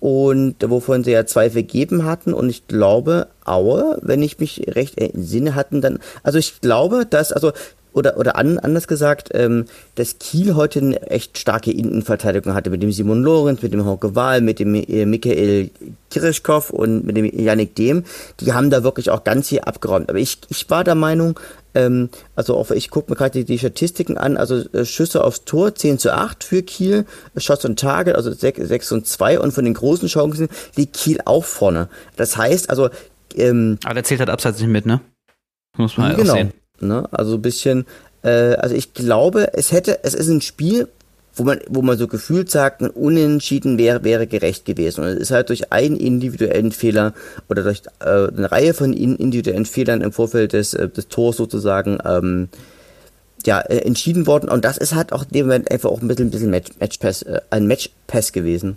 [0.00, 4.98] und wovon sie ja zwei vergeben hatten und ich glaube Aue, wenn ich mich recht
[4.98, 7.52] entsinne, hatten dann also ich glaube, dass also
[7.92, 12.82] oder, oder an, anders gesagt, ähm, dass Kiel heute eine echt starke Innenverteidigung hatte mit
[12.82, 15.70] dem Simon Lorenz, mit dem Hauke Wahl, mit dem äh, Michael
[16.10, 18.04] Kirischkov und mit dem Yannick Dehm.
[18.40, 20.08] Die haben da wirklich auch ganz hier abgeräumt.
[20.08, 21.38] Aber ich, ich war der Meinung,
[21.74, 25.44] ähm, also auch, ich gucke mir gerade die, die, Statistiken an, also äh, Schüsse aufs
[25.44, 29.52] Tor 10 zu 8 für Kiel, Shots und Target, also 6, 6 und 2 und
[29.52, 31.88] von den großen Chancen liegt Kiel auch vorne.
[32.16, 32.90] Das heißt, also
[33.34, 35.00] ähm, Aber der zählt halt abseits nicht mit, ne?
[35.76, 36.32] Muss man halt genau.
[36.32, 36.52] auch sehen.
[36.86, 37.08] Ne?
[37.10, 37.86] Also ein bisschen,
[38.22, 40.88] äh, also ich glaube, es hätte, es ist ein Spiel,
[41.34, 45.02] wo man, wo man so gefühlt sagt, ein Unentschieden wäre, wäre gerecht gewesen.
[45.02, 47.14] Und es ist halt durch einen individuellen Fehler
[47.48, 51.98] oder durch äh, eine Reihe von individuellen Fehlern im Vorfeld des, äh, des Tors sozusagen
[52.04, 52.48] ähm,
[53.46, 54.50] ja, äh, entschieden worden.
[54.50, 56.70] Und das ist halt auch in dem Moment einfach auch ein bisschen, ein bisschen Match,
[56.78, 58.76] Matchpass, äh, ein Matchpass gewesen.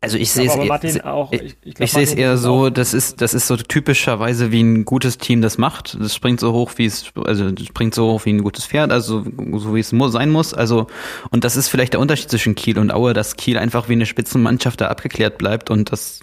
[0.00, 3.34] Also ich sehe es eher, ich, ich, ich sehe es eher so, das ist das
[3.34, 5.96] ist so typischerweise wie ein gutes Team das macht.
[6.00, 9.24] Das springt so hoch wie es also springt so hoch wie ein gutes Pferd, also
[9.56, 10.54] so wie es sein muss.
[10.54, 10.86] Also
[11.30, 14.06] und das ist vielleicht der Unterschied zwischen Kiel und Aue, dass Kiel einfach wie eine
[14.06, 16.20] Spitzenmannschaft da abgeklärt bleibt und das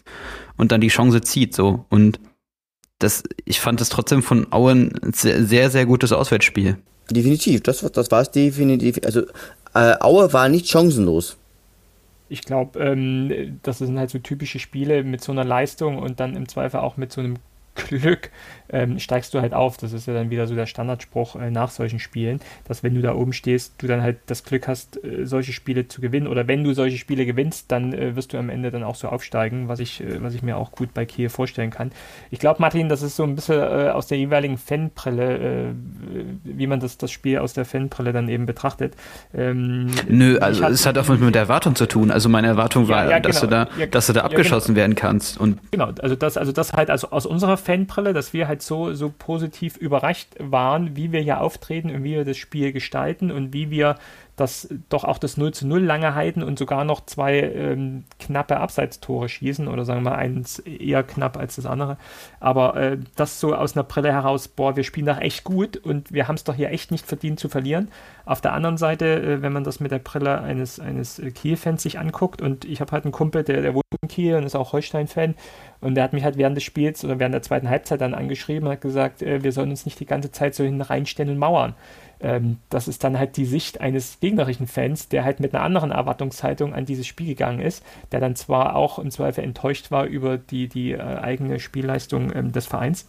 [0.55, 2.21] und dann die Chance zieht so und
[2.99, 6.77] das ich fand es trotzdem von Aue ein sehr sehr gutes Auswärtsspiel.
[7.11, 9.01] Definitiv, das das war es definitiv.
[9.03, 9.23] Also
[9.73, 11.35] äh, Aue war nicht chancenlos
[12.29, 16.35] ich glaube, ähm, das sind halt so typische Spiele mit so einer Leistung und dann
[16.35, 17.35] im Zweifel auch mit so einem
[17.75, 18.31] Glück
[18.69, 19.77] ähm, steigst du halt auf.
[19.77, 23.01] Das ist ja dann wieder so der Standardspruch äh, nach solchen Spielen, dass wenn du
[23.01, 26.27] da oben stehst, du dann halt das Glück hast, äh, solche Spiele zu gewinnen.
[26.27, 29.07] Oder wenn du solche Spiele gewinnst, dann äh, wirst du am Ende dann auch so
[29.07, 31.91] aufsteigen, was ich, äh, was ich mir auch gut bei Kiel vorstellen kann.
[32.31, 35.73] Ich glaube, Martin, das ist so ein bisschen äh, aus der jeweiligen Fanbrille, äh,
[36.43, 38.95] wie man das, das Spiel aus der Fanbrille dann eben betrachtet.
[39.33, 42.11] Ähm, Nö, also es hat auch mit der Erwartung zu tun.
[42.11, 43.65] Also meine Erwartung war, ja, ja, dass genau.
[43.65, 44.83] du da, ja, dass du da abgeschossen genau.
[44.83, 45.39] werden kannst.
[45.39, 48.93] Und genau, also das, also das halt also aus unserer Fanbrille, dass wir halt so,
[48.93, 53.53] so positiv überrascht waren, wie wir hier auftreten und wie wir das Spiel gestalten und
[53.53, 53.97] wie wir
[54.35, 58.57] das doch auch das 0 zu 0 lange halten und sogar noch zwei ähm, knappe
[58.57, 61.97] Abseitstore schießen oder sagen wir mal eins eher knapp als das andere.
[62.41, 66.11] Aber äh, das so aus einer Brille heraus, boah, wir spielen doch echt gut und
[66.11, 67.89] wir haben es doch hier echt nicht verdient zu verlieren.
[68.25, 71.97] Auf der anderen Seite, äh, wenn man das mit der Brille eines, eines Kiel-Fans sich
[71.97, 74.73] anguckt und ich habe halt einen Kumpel, der, der wohnt in Kiel und ist auch
[74.73, 75.35] Holstein-Fan
[75.79, 78.67] und der hat mich halt während des Spiels oder während der zweiten Halbzeit dann angeschrieben
[78.67, 81.37] und hat gesagt, äh, wir sollen uns nicht die ganze Zeit so hin reinstellen und
[81.37, 81.75] mauern
[82.19, 85.91] ähm, das ist dann halt die Sicht eines gegnerischen Fans, der halt mit einer anderen
[85.91, 90.37] Erwartungshaltung an dieses Spiel gegangen ist, der dann zwar auch im Zweifel enttäuscht war über
[90.37, 93.07] die, die äh, eigene Spielleistung ähm, des Vereins,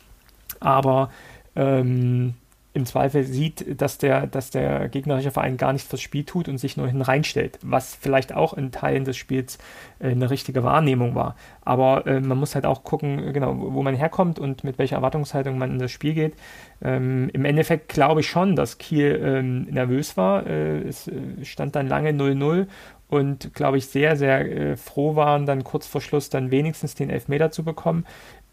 [0.60, 1.10] aber
[1.54, 2.34] ähm,
[2.76, 6.58] im Zweifel sieht, dass der, dass der gegnerische Verein gar nichts fürs Spiel tut und
[6.58, 9.56] sich nur hin reinstellt, was vielleicht auch in Teilen des Spiels
[9.98, 11.36] äh, eine richtige Wahrnehmung war.
[11.62, 15.56] Aber äh, man muss halt auch gucken, genau, wo man herkommt und mit welcher Erwartungshaltung
[15.56, 16.34] man in das Spiel geht.
[16.82, 20.46] Ähm, Im Endeffekt glaube ich schon, dass Kiel ähm, nervös war.
[20.46, 22.66] Äh, es äh, stand dann lange 0-0
[23.08, 27.08] und glaube ich sehr, sehr äh, froh waren, dann kurz vor Schluss dann wenigstens den
[27.08, 28.04] Elfmeter zu bekommen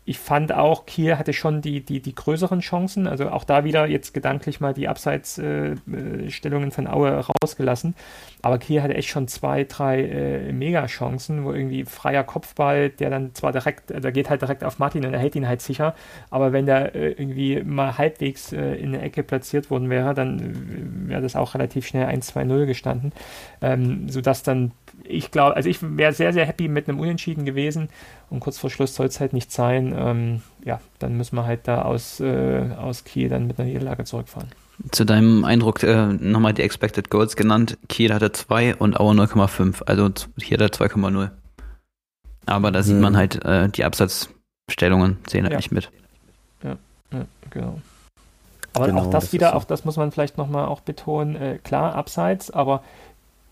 [0.06, 3.08] ich fand auch, Kiel hatte schon die, die, die größeren Chancen.
[3.08, 7.96] Also auch da wieder jetzt gedanklich mal die Abseitsstellungen äh, von Aue rausgelassen.
[8.42, 13.34] Aber Kiel hatte echt schon zwei, drei äh, Mega-Chancen, wo irgendwie freier Kopfball, der dann
[13.34, 15.96] zwar direkt, äh, der geht halt direkt auf Martin und er hält ihn halt sicher.
[16.30, 20.40] Aber wenn der äh, irgendwie mal halbwegs äh, in der Ecke platziert worden wäre, dann
[20.40, 23.14] äh, wäre das auch relativ schnell 1-2-0 gestanden.
[23.62, 24.72] Ähm, sodass dann
[25.04, 27.90] ich glaube, also ich wäre sehr, sehr happy mit einem Unentschieden gewesen
[28.30, 29.94] und kurz vor Schluss soll es halt nicht sein.
[29.98, 34.06] Ähm, ja, dann müssen wir halt da aus, äh, aus Kiel dann mit einer Niederlage
[34.06, 34.50] zurückfahren.
[34.92, 37.78] Zu deinem Eindruck äh, nochmal die Expected Goals genannt.
[37.90, 39.84] Kiel hatte 2 und Aue 0,5.
[39.84, 41.30] Also hier hat er 2,0.
[42.46, 43.18] Aber da sieht man mhm.
[43.18, 45.58] halt, äh, die Absatzstellungen sehen halt ja.
[45.58, 45.92] nicht mit.
[46.64, 46.78] Ja,
[47.12, 47.80] ja genau.
[48.74, 49.58] Aber genau, auch das, das wieder, so.
[49.58, 52.84] auch das muss man vielleicht nochmal auch betonen, äh, klar, abseits, aber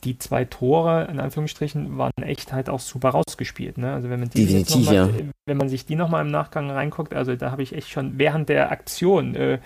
[0.04, 3.78] die zwei Tore, in Anführungsstrichen, waren echt halt auch super rausgespielt.
[3.78, 3.94] Ne?
[3.94, 5.10] Also wenn man, die Definitiv, mal, ja.
[5.46, 8.50] wenn man sich die nochmal im Nachgang reinguckt, also da habe ich echt schon während
[8.50, 9.60] der Aktion äh,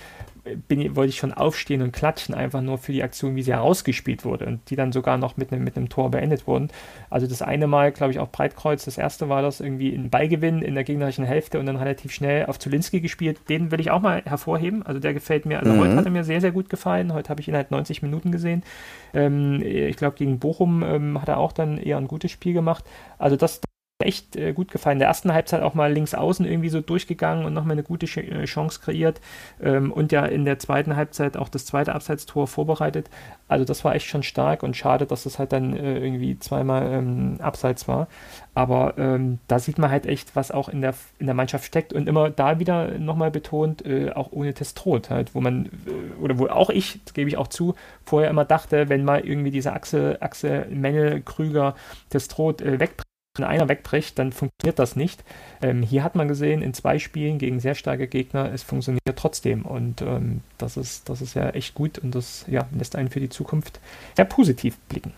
[0.68, 4.26] bin, wollte ich schon aufstehen und klatschen, einfach nur für die Aktion, wie sie herausgespielt
[4.26, 6.70] wurde und die dann sogar noch mit einem, mit einem Tor beendet wurden.
[7.10, 10.62] Also das eine Mal, glaube ich, auch Breitkreuz, das erste war das irgendwie ein Beigewinn
[10.62, 13.40] in der gegnerischen Hälfte und dann relativ schnell auf Zulinski gespielt.
[13.50, 14.86] Den will ich auch mal hervorheben.
[14.86, 15.80] Also der gefällt mir, also mhm.
[15.80, 17.14] heute hat er mir sehr, sehr gut gefallen.
[17.14, 18.64] Heute habe ich ihn halt 90 Minuten gesehen.
[19.14, 22.86] Ähm, ich glaube, gegen Bochum ähm, hat er auch dann eher ein gutes Spiel gemacht.
[23.18, 23.62] Also das,
[24.00, 24.96] echt äh, gut gefallen.
[24.96, 28.08] In der ersten Halbzeit auch mal links außen irgendwie so durchgegangen und nochmal eine gute
[28.08, 29.22] Ch äh, Chance kreiert
[29.62, 33.10] ähm, und ja in der zweiten Halbzeit auch das zweite Abseitstor vorbereitet.
[33.48, 36.92] Also das war echt schon stark und schade, dass das halt dann äh, irgendwie zweimal
[36.92, 38.08] ähm, abseits war.
[38.54, 41.94] Aber ähm, da sieht man halt echt, was auch in der, in der Mannschaft steckt
[41.94, 46.38] und immer da wieder nochmal betont, äh, auch ohne Testrot halt, wo man, äh, oder
[46.38, 49.72] wo auch ich, das gebe ich auch zu, vorher immer dachte, wenn mal irgendwie diese
[49.72, 51.76] Achse, Achse Mennel, Krüger,
[52.10, 53.05] Testrot äh, wegbringt,
[53.36, 55.24] wenn einer wegbricht, dann funktioniert das nicht.
[55.62, 59.66] Ähm, hier hat man gesehen, in zwei Spielen gegen sehr starke Gegner, es funktioniert trotzdem.
[59.66, 63.20] Und ähm, das, ist, das ist ja echt gut und das ja, lässt einen für
[63.20, 63.80] die Zukunft
[64.16, 65.14] sehr positiv blicken.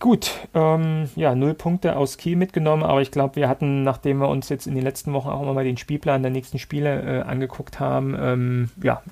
[0.00, 4.28] Gut, ähm, ja, null Punkte aus Kiel mitgenommen, aber ich glaube, wir hatten, nachdem wir
[4.28, 7.22] uns jetzt in den letzten Wochen auch immer mal den Spielplan der nächsten Spiele äh,
[7.22, 9.02] angeguckt haben, ähm, ja,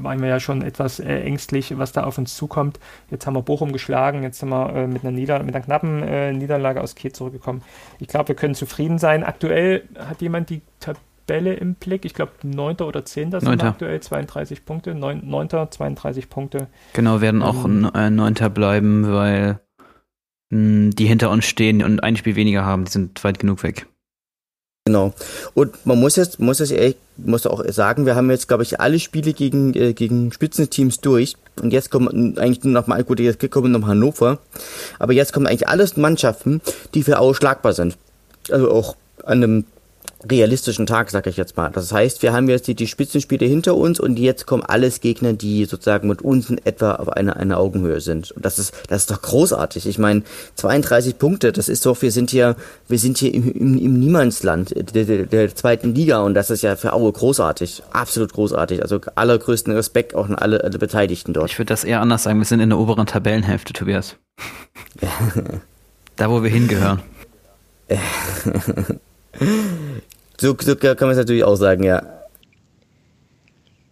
[0.00, 2.80] waren wir ja schon etwas äh, ängstlich, was da auf uns zukommt.
[3.10, 6.02] Jetzt haben wir Bochum geschlagen, jetzt sind wir äh, mit, einer Nieder mit einer knappen
[6.02, 7.62] äh, Niederlage aus Kiel zurückgekommen.
[7.98, 9.24] Ich glaube, wir können zufrieden sein.
[9.24, 12.06] Aktuell hat jemand die Tabelle im Blick.
[12.06, 12.76] Ich glaube, 9.
[12.76, 13.32] oder 10.
[13.32, 14.94] sind wir aktuell, 32 Punkte.
[14.94, 15.20] 9.
[15.22, 15.48] 9.
[15.70, 16.68] 32 Punkte.
[16.94, 18.34] Genau, werden auch ähm, 9.
[18.54, 19.60] bleiben, weil
[20.90, 23.86] die hinter uns stehen und ein Spiel weniger haben, die sind weit genug weg.
[24.86, 25.12] Genau.
[25.54, 28.78] Und man muss jetzt, muss es ehrlich, muss auch sagen, wir haben jetzt, glaube ich,
[28.78, 31.36] alle Spiele gegen, äh, gegen Spitzenteams durch.
[31.60, 34.38] Und jetzt kommen eigentlich nur noch mal, gut, jetzt kommen noch Hannover.
[35.00, 36.60] Aber jetzt kommen eigentlich alles Mannschaften,
[36.94, 37.98] die für ausschlagbar sind.
[38.48, 39.64] Also auch an einem
[40.28, 41.70] realistischen Tag, sag ich jetzt mal.
[41.70, 45.34] Das heißt, wir haben jetzt die, die Spitzenspiele hinter uns und jetzt kommen alles Gegner,
[45.34, 48.32] die sozusagen mit uns in etwa auf einer eine Augenhöhe sind.
[48.32, 49.86] Und das ist, das ist doch großartig.
[49.86, 50.22] Ich meine,
[50.56, 52.56] 32 Punkte, das ist doch, wir sind hier,
[52.88, 56.62] wir sind hier im, im, im Niemandsland der, der, der zweiten Liga und das ist
[56.62, 57.82] ja für Aue großartig.
[57.90, 58.82] Absolut großartig.
[58.82, 61.50] Also allergrößten Respekt auch an alle, alle Beteiligten dort.
[61.50, 62.38] Ich würde das eher anders sagen.
[62.38, 64.16] Wir sind in der oberen Tabellenhälfte, Tobias.
[66.16, 67.02] da, wo wir hingehören.
[70.38, 72.02] So, so kann man es natürlich auch sagen, ja.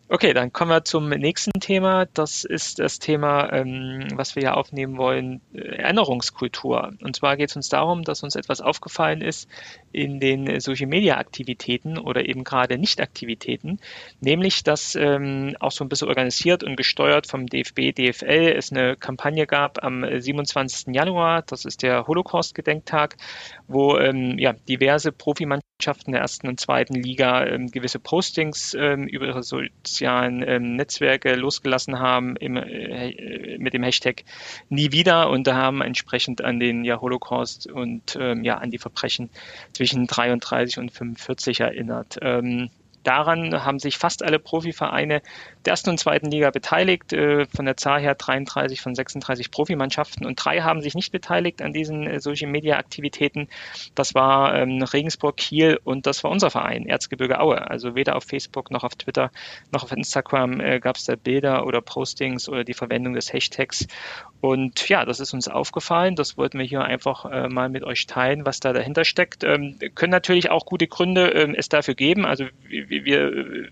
[0.09, 2.07] Okay, dann kommen wir zum nächsten Thema.
[2.13, 6.93] Das ist das Thema, ähm, was wir ja aufnehmen wollen, äh, Erinnerungskultur.
[7.03, 9.49] Und zwar geht es uns darum, dass uns etwas aufgefallen ist
[9.95, 13.79] in den Social-Media-Aktivitäten oder eben gerade Nicht-Aktivitäten,
[14.21, 18.97] nämlich, dass ähm, auch so ein bisschen organisiert und gesteuert vom DFB, DFL es eine
[18.97, 20.95] Kampagne gab am 27.
[20.95, 23.17] Januar, das ist der Holocaust-Gedenktag,
[23.69, 29.27] wo ähm, ja, diverse Profimannschaften der ersten und zweiten Liga ähm, gewisse Postings ähm, über
[29.27, 34.25] ihre sozialen ähm, Netzwerke losgelassen haben im, äh, mit dem Hashtag
[34.69, 38.79] nie wieder und da haben entsprechend an den ja, Holocaust und ähm, ja, an die
[38.79, 39.31] Verbrechen
[39.73, 42.19] zwischen 33 und 45 erinnert.
[42.23, 42.71] Ähm,
[43.05, 45.23] daran haben sich fast alle Profivereine
[45.65, 47.13] der ersten und zweiten Liga beteiligt.
[47.13, 51.63] Äh, von der Zahl her 33 von 36 Profimannschaften und drei haben sich nicht beteiligt
[51.63, 53.49] an diesen äh, Social Media Aktivitäten.
[53.95, 57.71] Das war ähm, Regensburg, Kiel und das war unser Verein, Erzgebirge Aue.
[57.71, 59.31] Also weder auf Facebook noch auf Twitter
[59.71, 63.87] noch auf Instagram äh, gab es da Bilder oder Postings oder die Verwendung des Hashtags.
[64.45, 66.17] Und ja, das ist uns aufgefallen.
[66.17, 69.43] Das wollten wir hier einfach äh, mal mit euch teilen, was da dahinter steckt.
[69.43, 72.27] Ähm, können natürlich auch gute Gründe ähm, es dafür geben.
[72.27, 73.71] Also wir, wir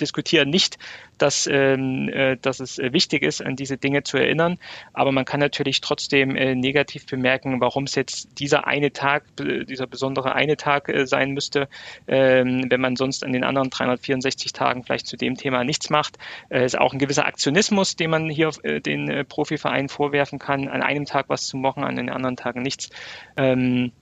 [0.00, 0.78] diskutieren nicht,
[1.18, 4.58] dass, ähm, äh, dass es äh, wichtig ist, an diese Dinge zu erinnern.
[4.92, 9.86] Aber man kann natürlich trotzdem äh, negativ bemerken, warum es jetzt dieser eine Tag, dieser
[9.86, 11.68] besondere eine Tag äh, sein müsste,
[12.08, 16.18] ähm, wenn man sonst an den anderen 364 Tagen vielleicht zu dem Thema nichts macht.
[16.48, 20.68] Äh, ist auch ein gewisser Aktionismus, den man hier äh, den äh, Profivereinen vorwerfen kann,
[20.68, 22.90] an einem Tag was zu machen, an den anderen Tagen nichts.
[23.36, 23.92] Ähm,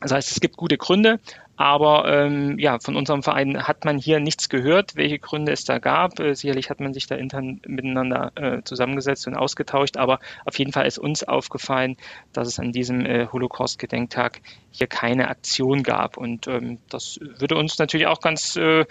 [0.00, 1.20] das heißt, es gibt gute Gründe,
[1.56, 5.78] aber ähm, ja, von unserem Verein hat man hier nichts gehört, welche Gründe es da
[5.78, 6.20] gab.
[6.20, 10.72] Äh, sicherlich hat man sich da intern miteinander äh, zusammengesetzt und ausgetauscht, aber auf jeden
[10.72, 11.96] Fall ist uns aufgefallen,
[12.32, 14.40] dass es an diesem äh, Holocaust-Gedenktag
[14.76, 16.16] hier keine Aktion gab.
[16.16, 18.84] Und ähm, das würde uns natürlich auch ganz äh,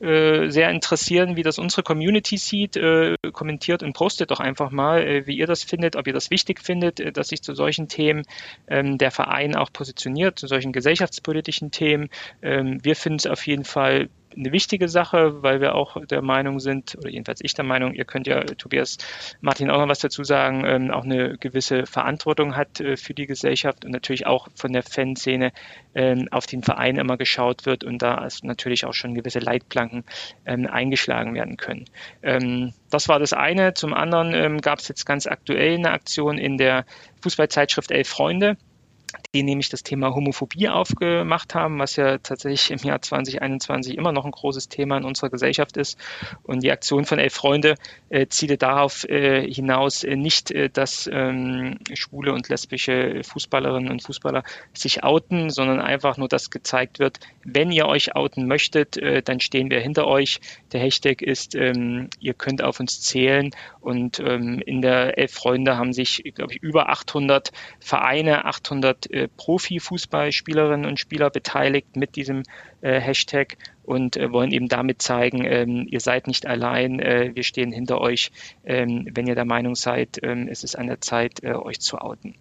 [0.00, 2.76] äh, sehr interessieren, wie das unsere Community sieht.
[2.76, 6.30] Äh, kommentiert und postet doch einfach mal, äh, wie ihr das findet, ob ihr das
[6.30, 8.24] wichtig findet, äh, dass sich zu solchen Themen
[8.68, 12.08] ähm, der Verein auch positioniert, zu solchen gesellschaftspolitischen Themen.
[12.42, 16.60] Ähm, wir finden es auf jeden Fall eine wichtige Sache, weil wir auch der Meinung
[16.60, 18.98] sind, oder jedenfalls ich der Meinung, ihr könnt ja, Tobias,
[19.40, 23.26] Martin auch noch was dazu sagen, ähm, auch eine gewisse Verantwortung hat äh, für die
[23.26, 25.52] Gesellschaft und natürlich auch von der Fanszene
[25.94, 30.04] ähm, auf den Verein immer geschaut wird und da natürlich auch schon gewisse Leitplanken
[30.46, 31.84] ähm, eingeschlagen werden können.
[32.22, 33.74] Ähm, das war das eine.
[33.74, 36.84] Zum anderen ähm, gab es jetzt ganz aktuell eine Aktion in der
[37.22, 38.56] Fußballzeitschrift Elf Freunde
[39.34, 44.24] die nämlich das Thema Homophobie aufgemacht haben, was ja tatsächlich im Jahr 2021 immer noch
[44.24, 45.98] ein großes Thema in unserer Gesellschaft ist.
[46.42, 47.74] Und die Aktion von Elf Freunde
[48.10, 54.02] äh, zielte darauf äh, hinaus, äh, nicht, äh, dass ähm, schwule und lesbische Fußballerinnen und
[54.02, 54.42] Fußballer
[54.74, 59.40] sich outen, sondern einfach nur, dass gezeigt wird, wenn ihr euch outen möchtet, äh, dann
[59.40, 60.40] stehen wir hinter euch.
[60.72, 63.50] Der Hashtag ist, ähm, ihr könnt auf uns zählen.
[63.80, 69.28] Und ähm, in der Elf Freunde haben sich, glaube ich, über 800 Vereine, 800 äh,
[69.28, 72.42] Profifußballspielerinnen und Spieler beteiligt mit diesem
[72.80, 77.42] äh, Hashtag und äh, wollen eben damit zeigen, ähm, ihr seid nicht allein, äh, wir
[77.42, 78.30] stehen hinter euch,
[78.64, 81.98] ähm, wenn ihr der Meinung seid, ähm, es ist an der Zeit, äh, euch zu
[81.98, 82.34] outen.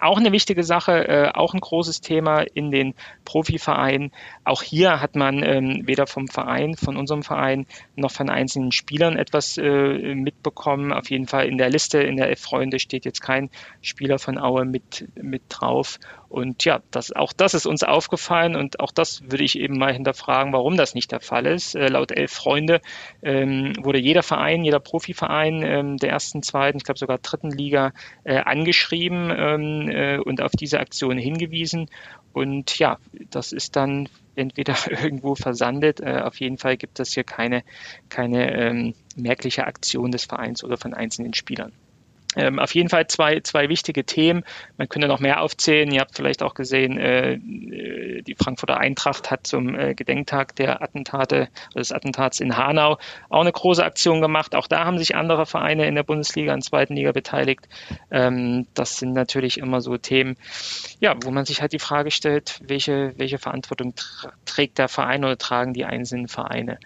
[0.00, 4.12] Auch eine wichtige Sache, äh, auch ein großes Thema in den Profivereinen.
[4.44, 9.16] Auch hier hat man ähm, weder vom Verein, von unserem Verein, noch von einzelnen Spielern
[9.16, 10.92] etwas äh, mitbekommen.
[10.92, 13.50] Auf jeden Fall in der Liste, in der F-Freunde steht jetzt kein
[13.82, 15.98] Spieler von Aue mit, mit drauf.
[16.28, 19.92] Und ja, das, auch das ist uns aufgefallen und auch das würde ich eben mal
[19.92, 21.74] hinterfragen, warum das nicht der Fall ist.
[21.74, 22.80] Äh, laut Elf Freunde
[23.22, 27.92] ähm, wurde jeder Verein, jeder Profiverein ähm, der ersten, zweiten, ich glaube sogar dritten Liga
[28.24, 31.88] äh, angeschrieben ähm, äh, und auf diese Aktion hingewiesen.
[32.32, 32.98] Und ja,
[33.30, 36.00] das ist dann entweder irgendwo versandet.
[36.00, 37.62] Äh, auf jeden Fall gibt es hier keine,
[38.08, 41.72] keine ähm, merkliche Aktion des Vereins oder von einzelnen Spielern.
[42.36, 44.44] Ähm, auf jeden Fall zwei, zwei wichtige Themen.
[44.76, 45.90] Man könnte noch mehr aufzählen.
[45.90, 51.48] Ihr habt vielleicht auch gesehen, äh, die Frankfurter Eintracht hat zum äh, Gedenktag der Attentate,
[51.74, 52.98] des Attentats in Hanau
[53.30, 54.54] auch eine große Aktion gemacht.
[54.54, 57.68] Auch da haben sich andere Vereine in der Bundesliga und zweiten Liga beteiligt.
[58.10, 60.36] Ähm, das sind natürlich immer so Themen,
[61.00, 63.94] ja, wo man sich halt die Frage stellt, welche, welche Verantwortung
[64.44, 66.78] trägt der Verein oder tragen die einzelnen Vereine?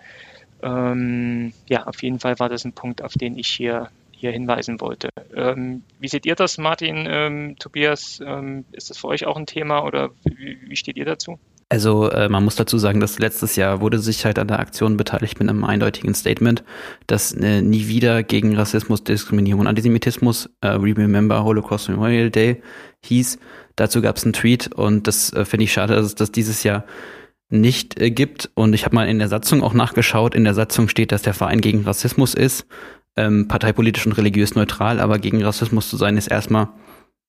[0.63, 3.89] Ähm, ja, auf jeden Fall war das ein Punkt, auf den ich hier
[4.21, 5.09] hier hinweisen wollte.
[5.35, 8.21] Ähm, wie seht ihr das, Martin, ähm, Tobias?
[8.25, 11.39] Ähm, ist das für euch auch ein Thema oder wie, wie steht ihr dazu?
[11.73, 14.97] Also äh, man muss dazu sagen, dass letztes Jahr wurde sich halt an der Aktion
[14.97, 16.65] beteiligt mit einem eindeutigen Statement,
[17.07, 22.61] dass äh, nie wieder gegen Rassismus, Diskriminierung und Antisemitismus äh, Remember Holocaust Memorial Day
[23.05, 23.39] hieß.
[23.77, 26.65] Dazu gab es einen Tweet und das äh, finde ich schade, dass es das dieses
[26.65, 26.85] Jahr
[27.51, 28.51] nicht äh, gibt.
[28.55, 30.35] Und ich habe mal in der Satzung auch nachgeschaut.
[30.35, 32.67] In der Satzung steht, dass der Verein gegen Rassismus ist
[33.16, 36.68] ähm, parteipolitisch und religiös neutral, aber gegen Rassismus zu sein, ist erstmal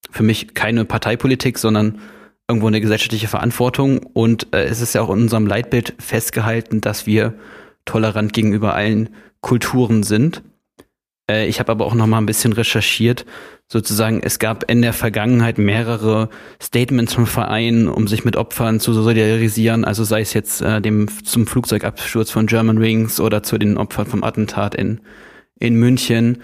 [0.10, 2.00] für mich keine Parteipolitik, sondern
[2.48, 4.00] irgendwo eine gesellschaftliche Verantwortung.
[4.00, 7.34] Und äh, es ist ja auch in unserem Leitbild festgehalten, dass wir
[7.86, 9.10] tolerant gegenüber allen
[9.41, 10.44] Kulturen sind.
[11.30, 13.26] Äh, ich habe aber auch noch mal ein bisschen recherchiert.
[13.67, 16.30] Sozusagen, es gab in der Vergangenheit mehrere
[16.62, 19.86] Statements vom Verein, um sich mit Opfern zu solidarisieren.
[19.86, 24.08] Also sei es jetzt äh, dem zum Flugzeugabsturz von German Wings oder zu den Opfern
[24.08, 25.00] vom Attentat in
[25.62, 26.41] in München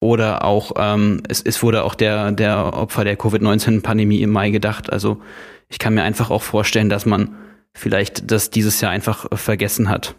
[0.00, 4.92] oder auch ähm, es, es wurde auch der der Opfer der Covid-19-Pandemie im Mai gedacht.
[4.92, 5.20] Also
[5.68, 7.36] ich kann mir einfach auch vorstellen, dass man
[7.74, 10.14] vielleicht das dieses Jahr einfach vergessen hat.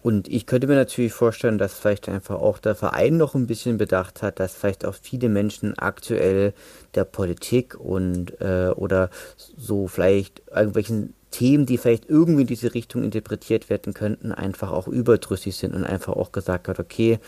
[0.00, 3.78] Und ich könnte mir natürlich vorstellen, dass vielleicht einfach auch der Verein noch ein bisschen
[3.78, 6.54] bedacht hat, dass vielleicht auch viele Menschen aktuell
[6.94, 13.02] der Politik und äh, oder so vielleicht irgendwelchen Themen, die vielleicht irgendwie in diese Richtung
[13.04, 17.18] interpretiert werden könnten, einfach auch überdrüssig sind und einfach auch gesagt hat, okay,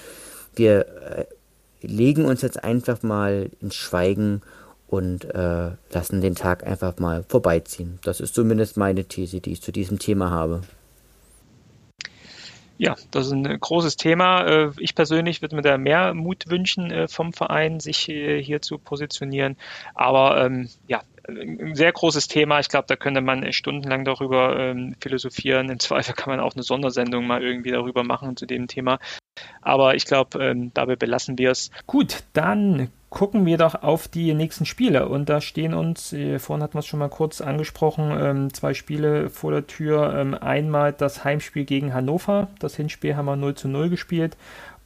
[0.57, 1.25] wir äh,
[1.83, 4.43] legen uns jetzt einfach mal ins Schweigen
[4.89, 7.99] und äh, lassen den Tag einfach mal vorbeiziehen.
[8.03, 10.63] Das ist zumindest meine These, die ich zu diesem Thema habe.
[12.77, 14.47] Ja, das ist ein großes Thema.
[14.47, 18.63] Äh, ich persönlich würde mir da mehr Mut wünschen äh, vom Verein, sich äh, hier
[18.63, 19.59] zu positionieren.
[19.95, 21.03] Aber ähm, ja,
[21.37, 22.61] ein sehr großes Thema.
[22.61, 25.69] Ich glaube, da könnte man stundenlang darüber ähm, philosophieren.
[25.69, 28.99] Im Zweifel kann man auch eine Sondersendung mal irgendwie darüber machen zu dem Thema.
[29.63, 31.71] Aber ich glaube, ähm, dabei belassen wir es.
[31.87, 35.09] Gut, dann gucken wir doch auf die nächsten Spiele.
[35.09, 38.75] Und da stehen uns, äh, vorhin hatten wir es schon mal kurz angesprochen, ähm, zwei
[38.75, 40.15] Spiele vor der Tür.
[40.15, 42.49] Ähm, einmal das Heimspiel gegen Hannover.
[42.59, 44.37] Das Hinspiel haben wir 0 zu 0 gespielt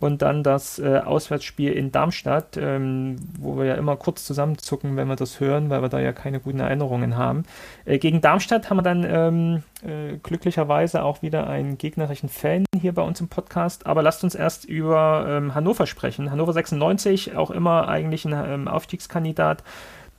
[0.05, 5.09] und dann das äh, Auswärtsspiel in Darmstadt, ähm, wo wir ja immer kurz zusammenzucken, wenn
[5.09, 7.45] wir das hören, weil wir da ja keine guten Erinnerungen haben.
[7.87, 12.93] Äh, gegen Darmstadt haben wir dann ähm, äh, glücklicherweise auch wieder einen gegnerischen Fan hier
[12.93, 13.87] bei uns im Podcast.
[13.87, 16.31] Aber lasst uns erst über ähm, Hannover sprechen.
[16.31, 19.65] Hannover 96, auch immer eigentlich ein ähm, Aufstiegskandidat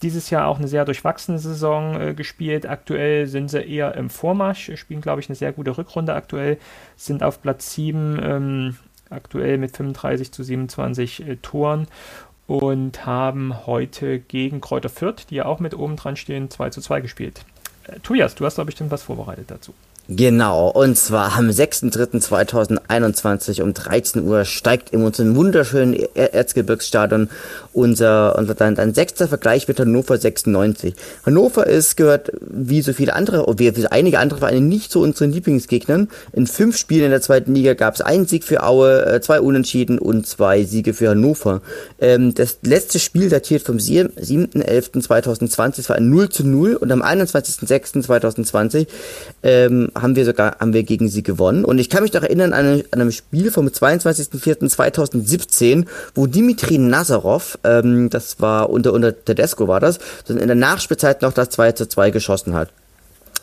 [0.02, 2.68] dieses Jahr auch eine sehr durchwachsene Saison äh, gespielt.
[2.68, 6.58] Aktuell sind sie eher im Vormarsch, spielen, glaube ich, eine sehr gute Rückrunde aktuell,
[6.96, 8.78] sind auf Platz 7 ähm,
[9.10, 11.88] aktuell mit 35 zu 27 äh, Toren
[12.48, 16.82] und haben heute gegen Kräuter Fürth, die ja auch mit oben dran stehen, 2 zu
[16.82, 17.46] 2 gespielt.
[17.88, 19.74] Äh, Tobias, du hast da bestimmt was vorbereitet dazu.
[20.08, 27.32] Genau, und zwar am 6.3.2021 um 13 Uhr steigt in unserem wunderschönen Erzgebirgsstadion
[27.74, 30.94] unser, unser dann, dann sechster Vergleich mit Hannover 96.
[31.26, 35.32] Hannover ist, gehört wie so viele andere, wie, wie einige andere Vereine nicht zu unseren
[35.32, 36.10] Lieblingsgegnern.
[36.34, 39.42] In fünf Spielen in der zweiten Liga gab es einen Sieg für Aue, äh, zwei
[39.42, 41.64] Unentschieden und zwei Siege für Hannover.
[42.00, 47.02] Ähm, das letzte Spiel datiert vom 7.11.2020, es war ein 0 zu 0 und am
[47.02, 48.86] 21.06.2020
[49.42, 51.66] ähm, haben wir sogar haben wir gegen sie gewonnen.
[51.66, 57.58] Und ich kann mich noch erinnern an, an einem Spiel vom 22.04.2017, wo Dimitri Nazarov,
[57.64, 61.88] ähm, das war unter, unter Tedesco war das, in der Nachspielzeit noch das 2 zu
[61.88, 62.72] 2 geschossen hat.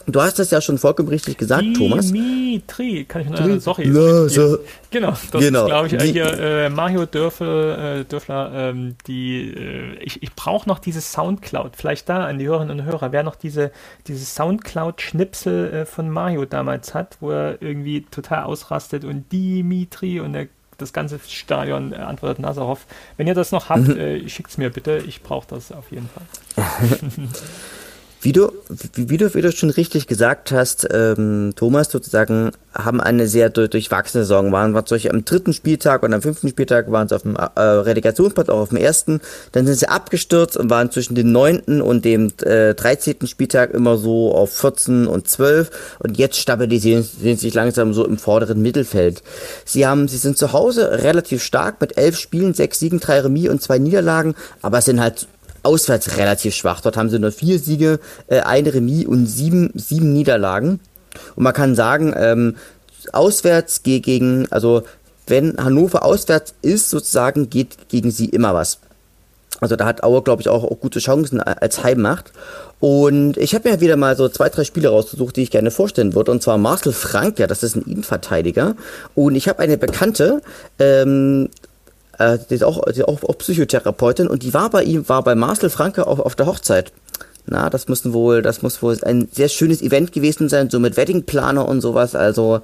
[0.07, 2.13] Du hast das ja schon vollkommen richtig gesagt, Thomas.
[2.13, 3.85] Dimitri, kann ich noch, äh, sorry.
[3.85, 4.59] La, so.
[4.91, 5.63] Genau, das genau.
[5.63, 10.35] ist, glaube ich, die, hier äh, Mario Dörfel, äh, Dörfler, ähm, die, äh, ich, ich
[10.35, 13.71] brauche noch dieses Soundcloud, vielleicht da an die Hörerinnen und Hörer, wer noch diese,
[14.07, 20.33] dieses Soundcloud-Schnipsel äh, von Mario damals hat, wo er irgendwie total ausrastet und Dimitri und
[20.33, 20.49] der
[20.83, 22.87] das ganze Stadion äh, antwortet Nazarov.
[23.17, 23.97] Wenn ihr das noch habt, mhm.
[23.97, 24.99] äh, schickt es mir bitte.
[25.07, 26.25] Ich brauche das auf jeden Fall.
[28.25, 28.53] Wie du,
[28.95, 34.23] wie, du, wie du schon richtig gesagt hast, ähm, Thomas, sozusagen, haben eine sehr durchwachsene
[34.23, 34.53] Saison.
[34.53, 37.61] Waren, waren solche am dritten Spieltag und am fünften Spieltag waren sie auf dem äh,
[37.61, 39.21] Relegationsplatz, auch auf dem ersten.
[39.51, 43.27] Dann sind sie abgestürzt und waren zwischen dem neunten und dem äh, 13.
[43.27, 45.97] Spieltag immer so auf 14 und 12.
[45.99, 49.25] Und jetzt stabilisieren sie sich langsam so im vorderen Mittelfeld.
[49.65, 53.49] Sie haben, sie sind zu Hause relativ stark mit elf Spielen, sechs Siegen, drei Remis
[53.49, 55.27] und zwei Niederlagen, aber es sind halt
[55.63, 56.81] auswärts relativ schwach.
[56.81, 60.81] Dort haben sie nur vier Siege, äh, ein Remis und sieben, sieben Niederlagen.
[61.37, 62.57] Und man kann sagen, ähm,
[63.13, 64.83] auswärts gegen, also
[65.27, 68.79] wenn Hannover auswärts ist, sozusagen, geht gegen sie immer was.
[69.61, 72.33] Also da hat Aue, glaube ich, auch, auch gute Chancen als Heimmacht.
[72.81, 76.17] Und ich habe mir wieder mal so zwei, drei Spiele rausgesucht, die ich gerne vorstellen
[76.17, 76.33] würde.
[76.33, 78.75] Und zwar Marcel Frank, ja, das ist ein Innenverteidiger.
[79.15, 80.43] Und ich habe eine Bekannte,
[80.81, 81.49] ähm,
[82.19, 85.23] äh, die ist auch, die ist auch, auch Psychotherapeutin und die war bei ihm, war
[85.23, 86.93] bei Marcel Franke auf, auf der Hochzeit.
[87.47, 90.97] Na, das müssen wohl, das muss wohl ein sehr schönes Event gewesen sein, so mit
[90.97, 92.15] Weddingplaner und sowas.
[92.15, 92.61] Also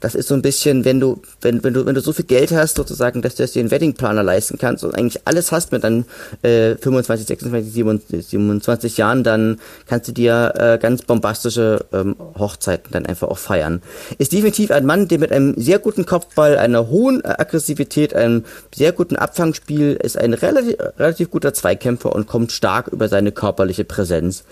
[0.00, 2.52] das ist so ein bisschen, wenn du, wenn, wenn du, wenn du so viel Geld
[2.52, 6.04] hast, sozusagen, dass du dir einen Weddingplaner leisten kannst und eigentlich alles hast mit dann
[6.42, 12.92] äh, 25, 26, 27, 27 Jahren, dann kannst du dir äh, ganz bombastische ähm, Hochzeiten
[12.92, 13.82] dann einfach auch feiern.
[14.18, 18.44] Ist definitiv ein Mann, der mit einem sehr guten Kopfball, einer hohen Aggressivität, einem
[18.74, 23.84] sehr guten Abfangspiel, ist ein relativ, relativ guter Zweikämpfer und kommt stark über seine körperliche
[23.84, 24.44] Präsenz.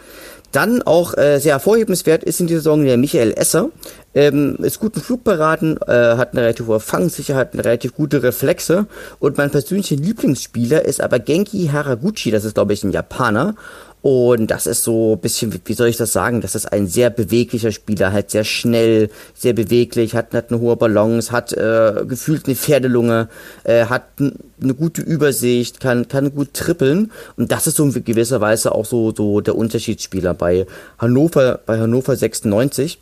[0.54, 3.70] Dann auch äh, sehr hervorhebenswert ist in dieser Saison der Michael Esser.
[4.14, 8.86] Ähm, ist gut im Flugberaten, äh, hat eine relativ hohe Fangsicherheit, eine relativ gute Reflexe.
[9.18, 13.56] Und mein persönlicher Lieblingsspieler ist aber Genki Haraguchi, das ist glaube ich ein Japaner.
[14.04, 16.42] Und das ist so ein bisschen, wie soll ich das sagen?
[16.42, 20.76] Das ist ein sehr beweglicher Spieler, halt sehr schnell, sehr beweglich, hat, hat eine hohe
[20.76, 23.30] Balance, hat äh, gefühlt eine Pferdelunge,
[23.62, 27.12] äh, hat eine gute Übersicht, kann, kann gut trippeln.
[27.38, 30.66] Und das ist so in gewisser Weise auch so, so der Unterschiedsspieler bei
[30.98, 32.98] Hannover, bei Hannover 96.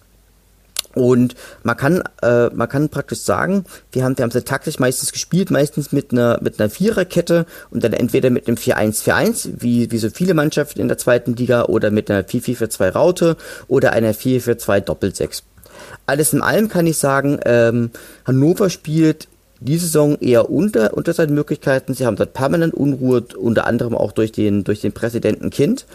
[0.95, 5.13] Und man kann, äh, man kann praktisch sagen, wir haben, wir haben sie taktisch meistens
[5.13, 9.99] gespielt, meistens mit einer, mit einer Viererkette und dann entweder mit einem 4-1-4-1, wie, wie
[9.99, 13.37] so viele Mannschaften in der zweiten Liga, oder mit einer 4-4-4-2 Raute
[13.69, 15.43] oder einer 4-4-2 Doppel-6.
[16.07, 17.91] Alles in allem kann ich sagen, ähm,
[18.25, 19.29] Hannover spielt
[19.65, 21.95] diese Saison eher unter, unter seinen Möglichkeiten.
[21.95, 25.87] Sie haben dort permanent Unruhe, unter anderem auch durch den, durch den Präsidenten Kind.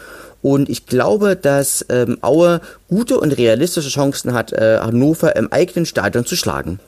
[0.47, 5.85] Und ich glaube, dass ähm, Aue gute und realistische Chancen hat, äh, Hannover im eigenen
[5.85, 6.79] Stadion zu schlagen.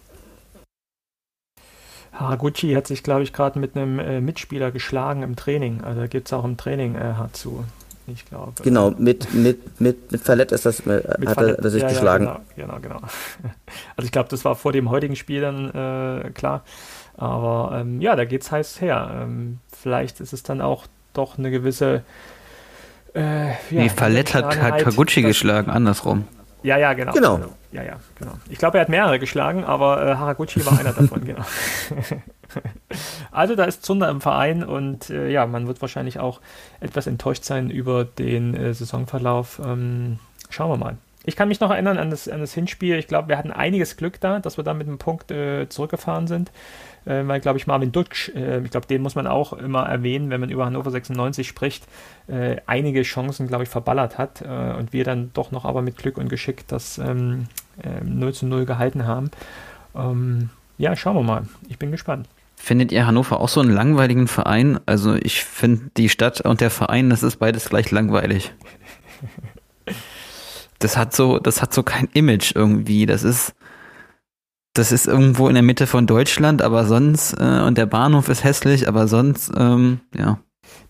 [2.14, 5.82] Haraguchi hat sich, glaube ich, gerade mit einem äh, Mitspieler geschlagen im Training.
[5.84, 7.66] Also gibt es auch im Training äh, hart zu.
[8.07, 8.53] Ich glaube.
[8.64, 12.28] Genau, mit, mit, mit, mit Fallett ist das, äh, hat Fallett, er sich ja, geschlagen.
[12.28, 13.07] Ja, genau, genau, genau.
[13.97, 16.64] Also ich glaube, das war vor dem heutigen Spiel dann äh, klar.
[17.18, 19.12] Aber ähm, ja, da geht es heiß her.
[19.22, 22.03] Ähm, vielleicht ist es dann auch doch eine gewisse
[23.16, 26.26] äh, ja, nee, Fallett hat, hat Kaguchi geschlagen, andersrum.
[26.62, 27.14] Ja, ja, genau.
[27.14, 27.36] Genau.
[27.38, 27.49] genau.
[27.72, 28.34] Ja, ja, genau.
[28.49, 31.45] Ich glaube, er hat mehrere geschlagen, aber äh, Haraguchi war einer davon, genau.
[33.32, 36.41] also da ist Zunder im Verein und äh, ja, man wird wahrscheinlich auch
[36.80, 39.62] etwas enttäuscht sein über den äh, Saisonverlauf.
[39.64, 40.97] Ähm, schauen wir mal.
[41.26, 42.95] Ich kann mich noch erinnern an das, an das Hinspiel.
[42.95, 46.28] Ich glaube, wir hatten einiges Glück da, dass wir da mit einem Punkt äh, zurückgefahren
[46.28, 46.51] sind
[47.10, 50.30] äh, weil, glaube ich, Marvin Dutsch, äh, ich glaube, den muss man auch immer erwähnen,
[50.30, 51.86] wenn man über Hannover 96 spricht,
[52.28, 55.97] äh, einige Chancen, glaube ich, verballert hat äh, und wir dann doch noch aber mit
[55.97, 57.47] Glück und Geschick das ähm,
[58.03, 59.32] 0 ähm, zu 0 gehalten haben.
[59.95, 61.43] Ähm, ja, schauen wir mal.
[61.68, 62.28] Ich bin gespannt.
[62.55, 64.80] Findet ihr Hannover auch so einen langweiligen Verein?
[64.86, 68.53] Also ich finde die Stadt und der Verein, das ist beides gleich langweilig.
[70.82, 73.05] Das hat so, das hat so kein Image irgendwie.
[73.05, 73.53] Das ist,
[74.74, 78.43] das ist irgendwo in der Mitte von Deutschland, aber sonst, äh, und der Bahnhof ist
[78.43, 80.39] hässlich, aber sonst, ähm, ja.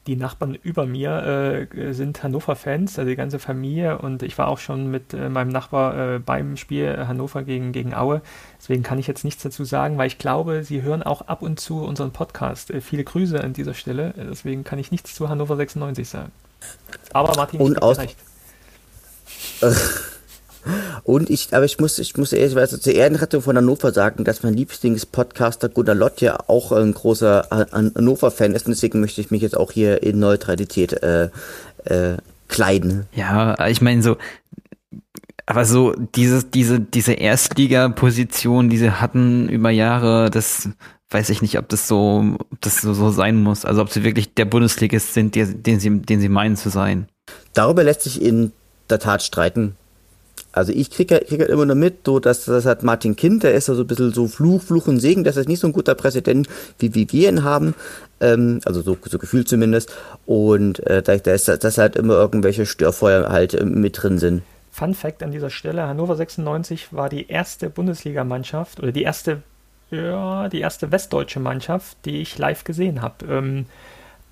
[0.07, 3.99] Die Nachbarn über mir äh, sind Hannover-Fans, also die ganze Familie.
[3.99, 7.93] Und ich war auch schon mit äh, meinem Nachbar äh, beim Spiel Hannover gegen, gegen
[7.93, 8.21] Aue.
[8.59, 11.59] Deswegen kann ich jetzt nichts dazu sagen, weil ich glaube, sie hören auch ab und
[11.59, 12.71] zu unseren Podcast.
[12.71, 14.13] Äh, viele Grüße an dieser Stelle.
[14.17, 16.31] Deswegen kann ich nichts zu Hannover 96 sagen.
[17.13, 18.17] Aber Martin, und aus recht.
[21.03, 24.53] Und ich, aber ich muss, ich muss ehrlicherweise zur Ehrenrettung von Hannover sagen, dass mein
[24.53, 29.57] Lieblingspodcaster Gunnar Lott ja auch ein großer Hannover-Fan ist und deswegen möchte ich mich jetzt
[29.57, 31.29] auch hier in Neutralität äh,
[31.85, 33.05] äh, kleiden.
[33.13, 34.17] Ja, ich meine so,
[35.45, 40.69] aber so diese, diese, diese Erstliga-Position, die sie hatten über Jahre, das
[41.09, 43.65] weiß ich nicht, ob das so, ob das so, so sein muss.
[43.65, 47.07] Also ob sie wirklich der Bundesligist sind, der, den sie, den sie meinen zu sein.
[47.53, 48.51] Darüber lässt sich in
[48.89, 49.75] der Tat streiten.
[50.51, 53.53] Also ich kriege krieg halt immer nur mit, so dass das hat Martin Kind, der
[53.53, 55.73] ist ja so ein bisschen so Fluch, Fluch und Segen, das ist nicht so ein
[55.73, 56.47] guter Präsident,
[56.79, 57.75] wie, wie wir ihn haben.
[58.19, 59.93] Ähm, also so, so gefühlt zumindest.
[60.25, 64.41] Und äh, da, ist dass halt immer irgendwelche Störfeuer halt äh, mit drin sind.
[64.71, 69.43] Fun Fact an dieser Stelle: Hannover 96 war die erste Bundesligamannschaft oder die erste,
[69.91, 73.25] ja, die erste westdeutsche Mannschaft, die ich live gesehen habe.
[73.29, 73.65] Ähm,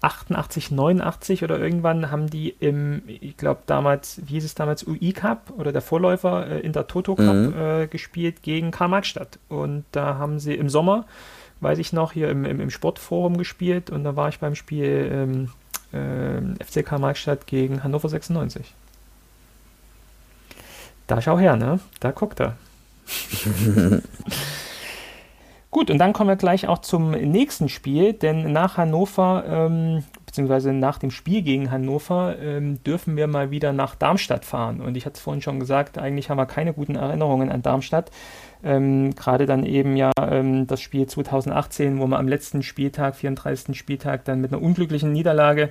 [0.02, 5.12] 88, 89 oder irgendwann haben die im, ich glaube damals, wie hieß es damals, UI
[5.14, 7.54] Cup oder der Vorläufer äh, in der Toto Cup mhm.
[7.58, 9.40] äh, gespielt gegen Karl-Marx-Stadt.
[9.50, 11.06] Und da haben sie im Sommer,
[11.62, 15.50] weiß ich noch, hier im, im, im Sportforum gespielt und da war ich beim Spiel
[15.94, 18.74] ähm, äh, FC Karl-Marx-Stadt gegen Hannover 96.
[21.08, 21.80] Da schau her, ne?
[22.00, 22.58] Da guckt er.
[25.70, 30.72] Gut, und dann kommen wir gleich auch zum nächsten Spiel, denn nach Hannover, ähm, beziehungsweise
[30.72, 34.80] nach dem Spiel gegen Hannover, ähm, dürfen wir mal wieder nach Darmstadt fahren.
[34.80, 38.12] Und ich hatte es vorhin schon gesagt, eigentlich haben wir keine guten Erinnerungen an Darmstadt.
[38.64, 43.78] Ähm, Gerade dann eben ja ähm, das Spiel 2018, wo wir am letzten Spieltag, 34.
[43.78, 45.70] Spieltag, dann mit einer unglücklichen Niederlage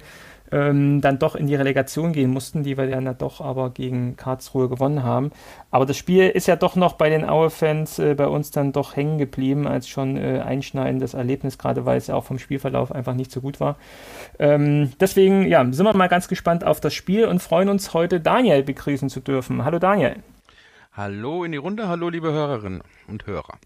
[0.53, 4.69] ähm, dann doch in die Relegation gehen mussten, die wir dann doch aber gegen Karlsruhe
[4.69, 5.31] gewonnen haben.
[5.71, 8.97] Aber das Spiel ist ja doch noch bei den Aue-Fans äh, bei uns dann doch
[8.97, 13.15] hängen geblieben als schon äh, einschneidendes Erlebnis, gerade weil es ja auch vom Spielverlauf einfach
[13.15, 13.77] nicht so gut war.
[14.39, 18.21] Ähm, deswegen, ja, sind wir mal ganz gespannt auf das Spiel und freuen uns heute
[18.21, 19.65] Daniel begrüßen zu dürfen.
[19.65, 20.17] Hallo Daniel.
[20.93, 23.59] Hallo in die Runde, hallo liebe Hörerinnen und Hörer.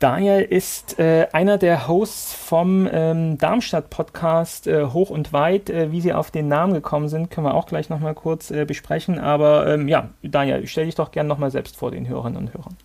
[0.00, 5.70] Daniel ist äh, einer der Hosts vom ähm, Darmstadt-Podcast äh, Hoch und Weit.
[5.70, 8.64] Äh, wie Sie auf den Namen gekommen sind, können wir auch gleich nochmal kurz äh,
[8.64, 9.18] besprechen.
[9.18, 12.76] Aber ähm, ja, Daniel, stell dich doch gerne nochmal selbst vor den Hörerinnen und Hörern.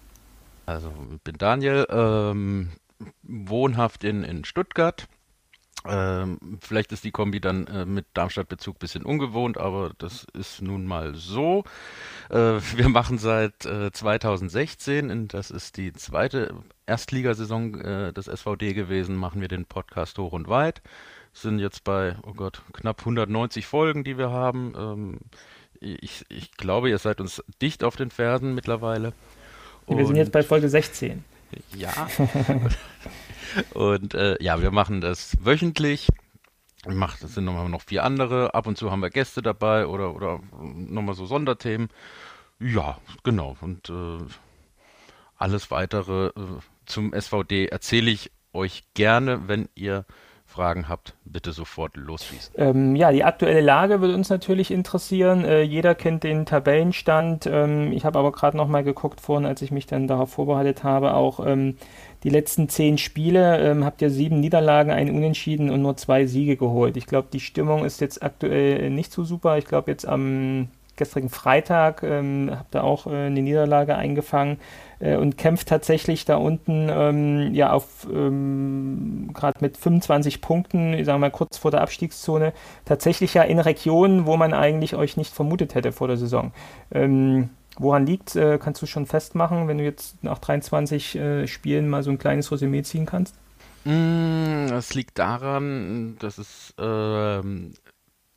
[0.67, 2.69] Also, ich bin Daniel, ähm,
[3.23, 5.07] wohnhaft in, in Stuttgart.
[5.87, 10.61] Ähm, vielleicht ist die Kombi dann äh, mit Darmstadt-Bezug ein bisschen ungewohnt, aber das ist
[10.61, 11.63] nun mal so.
[12.29, 12.35] Äh,
[12.75, 16.53] wir machen seit 2016, und das ist die zweite
[16.89, 20.81] Erstligasaison äh, des SVD gewesen, machen wir den Podcast hoch und weit.
[21.31, 24.73] Sind jetzt bei, oh Gott, knapp 190 Folgen, die wir haben.
[24.75, 25.19] Ähm,
[25.79, 29.13] ich, ich glaube, ihr seid uns dicht auf den Fersen mittlerweile.
[29.85, 31.23] Und wir sind jetzt bei Folge 16.
[31.75, 31.91] Ja.
[33.73, 36.07] und äh, ja, wir machen das wöchentlich.
[36.87, 38.53] Macht, das sind nochmal noch vier andere.
[38.53, 41.89] Ab und zu haben wir Gäste dabei oder, oder nochmal so Sonderthemen.
[42.59, 43.57] Ja, genau.
[43.61, 44.17] Und äh,
[45.39, 46.31] alles weitere äh,
[46.85, 50.05] zum SVD erzähle ich euch gerne, wenn ihr
[50.45, 52.55] Fragen habt, bitte sofort losschießen.
[52.57, 55.45] Ähm, ja, die aktuelle Lage würde uns natürlich interessieren.
[55.45, 57.45] Äh, jeder kennt den Tabellenstand.
[57.45, 60.83] Ähm, ich habe aber gerade noch mal geguckt vorhin, als ich mich dann darauf vorbereitet
[60.83, 61.77] habe, auch ähm,
[62.23, 66.57] die letzten zehn Spiele ähm, habt ihr sieben Niederlagen, einen Unentschieden und nur zwei Siege
[66.57, 66.97] geholt.
[66.97, 69.59] Ich glaube, die Stimmung ist jetzt aktuell nicht so super.
[69.59, 70.69] Ich glaube, jetzt am
[70.99, 74.59] gestrigen Freitag ähm, habt ihr auch äh, eine Niederlage eingefangen
[74.99, 81.07] äh, und kämpft tatsächlich da unten ähm, ja auf ähm, gerade mit 25 Punkten, ich
[81.07, 82.53] sage mal kurz vor der Abstiegszone,
[82.85, 86.51] tatsächlich ja in Regionen, wo man eigentlich euch nicht vermutet hätte vor der Saison.
[86.91, 91.89] Ähm, woran liegt, äh, kannst du schon festmachen, wenn du jetzt nach 23 äh, Spielen
[91.89, 93.35] mal so ein kleines Resümee ziehen kannst?
[93.85, 97.41] Mm, es liegt daran, dass es äh,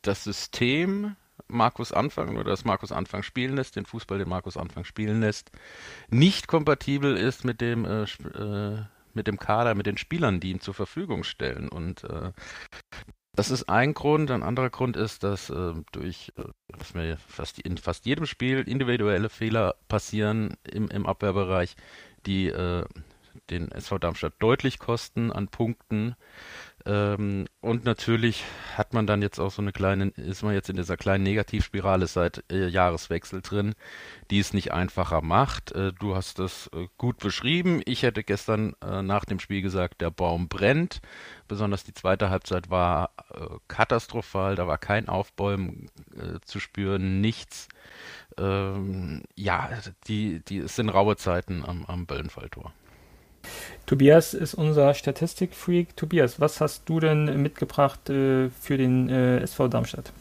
[0.02, 1.16] das System
[1.52, 5.50] Markus Anfang oder das Markus Anfang spielen lässt, den Fußball, den Markus Anfang spielen lässt,
[6.08, 8.82] nicht kompatibel ist mit dem äh, äh,
[9.14, 11.68] mit dem Kader, mit den Spielern, die ihm zur Verfügung stellen.
[11.68, 12.32] Und äh,
[13.34, 14.30] das ist ein Grund.
[14.30, 18.60] Ein anderer Grund ist, dass äh, durch äh, dass mir fast in fast jedem Spiel
[18.60, 21.76] individuelle Fehler passieren im, im Abwehrbereich,
[22.26, 22.84] die äh,
[23.50, 26.16] den SV Darmstadt deutlich kosten an Punkten.
[26.84, 28.44] Ähm, und natürlich
[28.76, 32.06] hat man dann jetzt auch so eine kleine, ist man jetzt in dieser kleinen Negativspirale
[32.06, 33.74] seit äh, Jahreswechsel drin,
[34.30, 35.72] die es nicht einfacher macht.
[35.72, 37.82] Äh, du hast das äh, gut beschrieben.
[37.84, 41.00] Ich hätte gestern äh, nach dem Spiel gesagt, der Baum brennt.
[41.46, 44.56] Besonders die zweite Halbzeit war äh, katastrophal.
[44.56, 47.68] Da war kein Aufbäumen äh, zu spüren, nichts.
[48.38, 49.70] Ähm, ja,
[50.08, 52.72] die, die, es sind raue Zeiten am, am Böllenfalltor.
[53.86, 55.96] Tobias ist unser Statistikfreak.
[55.96, 60.12] Tobias, was hast du denn mitgebracht äh, für den äh, SV Darmstadt?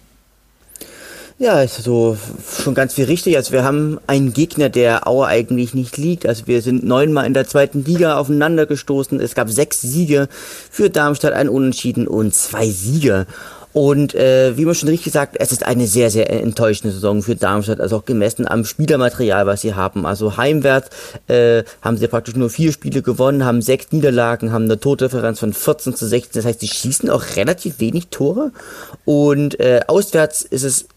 [1.42, 2.16] Ja, ist so
[2.62, 3.36] schon ganz viel richtig.
[3.36, 6.28] Also wir haben einen Gegner, der Aue eigentlich nicht liegt.
[6.28, 9.20] Also wir sind neunmal in der zweiten Liga aufeinander gestoßen.
[9.20, 10.28] Es gab sechs Siege
[10.70, 13.26] für Darmstadt, ein Unentschieden und zwei Siege.
[13.74, 17.36] Und äh, wie man schon richtig sagt, es ist eine sehr, sehr enttäuschende Saison für
[17.36, 20.06] Darmstadt, also auch gemessen am Spielermaterial, was sie haben.
[20.06, 20.90] Also heimwärts
[21.28, 25.54] äh, haben sie praktisch nur vier Spiele gewonnen, haben sechs Niederlagen, haben eine Tordifferenz von
[25.54, 26.42] 14 zu 16.
[26.42, 28.52] Das heißt, sie schießen auch relativ wenig Tore.
[29.06, 30.88] Und äh, auswärts ist es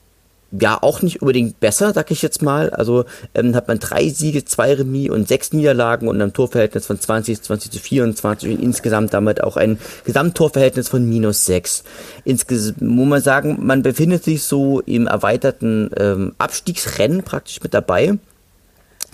[0.61, 2.71] ja auch nicht unbedingt besser, sag ich jetzt mal.
[2.71, 6.99] Also ähm, hat man drei Siege, zwei Remis und sechs Niederlagen und ein Torverhältnis von
[6.99, 11.85] 20, 20 zu 24 und insgesamt damit auch ein Gesamttorverhältnis von minus sechs.
[12.25, 18.19] Insgesamt muss man sagen, man befindet sich so im erweiterten ähm, Abstiegsrennen praktisch mit dabei.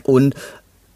[0.02, 0.34] Und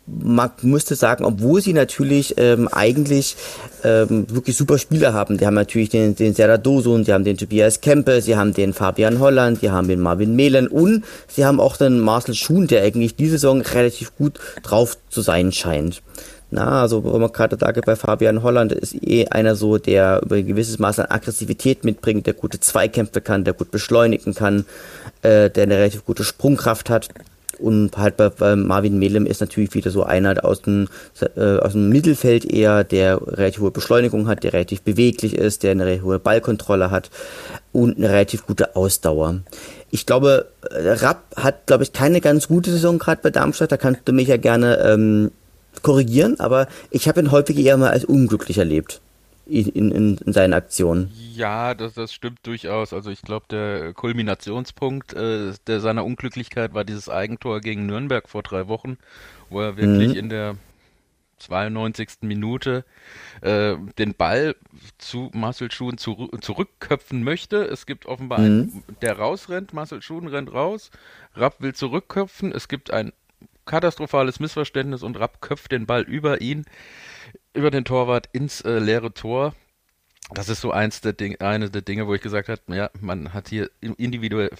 [0.06, 3.36] man müsste sagen, obwohl sie natürlich ähm, eigentlich
[3.82, 5.38] ähm, wirklich super Spieler haben.
[5.38, 9.18] Die haben natürlich den, den Seradosun, die haben den Tobias Kempe, sie haben den Fabian
[9.18, 13.16] Holland, die haben den Marvin Mehlen und sie haben auch den Marcel Schuhn, der eigentlich
[13.16, 16.02] diese Saison relativ gut drauf zu sein scheint.
[16.50, 20.36] Na, also wo man gerade sage, bei Fabian Holland ist eh einer so, der über
[20.36, 24.64] ein gewisses Maß an Aggressivität mitbringt, der gute Zweikämpfe kann, der gut beschleunigen kann,
[25.22, 27.08] äh, der eine relativ gute Sprungkraft hat.
[27.58, 30.88] Und halt bei, bei Marvin Melem ist natürlich wieder so einer aus dem,
[31.36, 35.72] äh, aus dem Mittelfeld eher, der relativ hohe Beschleunigung hat, der relativ beweglich ist, der
[35.72, 37.10] eine relativ hohe Ballkontrolle hat
[37.72, 39.40] und eine relativ gute Ausdauer.
[39.90, 43.72] Ich glaube, äh, Rapp hat, glaube ich, keine ganz gute Saison gerade bei Darmstadt.
[43.72, 45.30] Da kannst du mich ja gerne ähm,
[45.82, 49.00] korrigieren, aber ich habe ihn häufig eher mal als unglücklich erlebt
[49.46, 51.10] in, in, in seinen Aktionen.
[51.34, 52.92] Ja, das, das stimmt durchaus.
[52.92, 58.42] Also ich glaube, der Kulminationspunkt äh, der seiner Unglücklichkeit war dieses Eigentor gegen Nürnberg vor
[58.42, 58.98] drei Wochen,
[59.50, 60.18] wo er wirklich mhm.
[60.18, 60.56] in der
[61.38, 62.08] 92.
[62.22, 62.84] Minute
[63.42, 64.56] äh, den Ball
[64.98, 67.64] zu Marcel Schuhen zu, zurückköpfen möchte.
[67.64, 68.44] Es gibt offenbar mhm.
[68.44, 70.90] einen, der rausrennt, Marcel Schuhen rennt raus,
[71.34, 73.12] Rapp will zurückköpfen, es gibt ein
[73.66, 76.64] katastrophales Missverständnis und Rapp köpft den Ball über ihn
[77.54, 79.54] über den Torwart ins äh, leere Tor.
[80.32, 83.34] Das ist so eins der Ding, eine der Dinge, wo ich gesagt habe, ja, man
[83.34, 84.50] hat hier individuelle,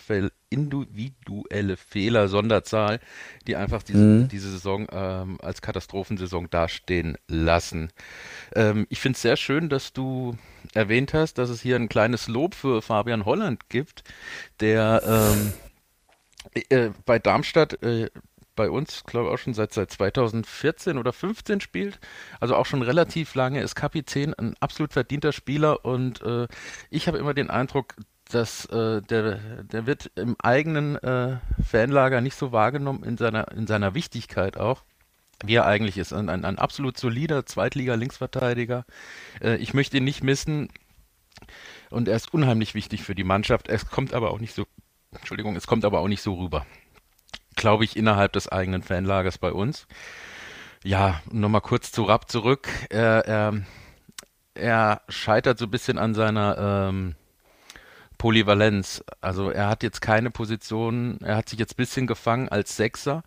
[0.51, 3.01] individuelle Fehler, Sonderzahl,
[3.47, 4.29] die einfach diese, mhm.
[4.29, 7.91] diese Saison ähm, als Katastrophensaison dastehen lassen.
[8.55, 10.37] Ähm, ich finde es sehr schön, dass du
[10.75, 14.05] erwähnt hast, dass es hier ein kleines Lob für Fabian Holland gibt,
[14.61, 15.53] der ähm,
[16.69, 18.11] äh, bei Darmstadt äh,
[18.55, 21.99] bei uns, glaube ich, auch schon seit, seit 2014 oder 15 spielt.
[22.41, 26.47] Also auch schon relativ lange, ist Kapitän, ein absolut verdienter Spieler und äh,
[26.91, 27.95] ich habe immer den Eindruck,
[28.31, 33.67] dass äh, der, der wird im eigenen äh, Fanlager nicht so wahrgenommen in seiner, in
[33.67, 34.83] seiner Wichtigkeit auch
[35.45, 36.13] wie er eigentlich ist.
[36.13, 38.87] Ein, ein, ein absolut solider Zweitliga-Linksverteidiger.
[39.43, 40.71] Äh, ich möchte ihn nicht missen
[41.91, 43.69] und er ist unheimlich wichtig für die Mannschaft.
[43.69, 44.65] Es kommt aber auch nicht so,
[45.11, 46.65] Entschuldigung, es kommt aber auch nicht so rüber
[47.57, 49.87] glaube ich, innerhalb des eigenen Fanlagers bei uns.
[50.83, 52.69] Ja, nochmal kurz zu Rapp zurück.
[52.91, 53.63] Er, er,
[54.55, 57.15] er scheitert so ein bisschen an seiner ähm,
[58.19, 59.03] Polyvalenz.
[59.21, 63.23] Also er hat jetzt keine Position, er hat sich jetzt ein bisschen gefangen als Sechser.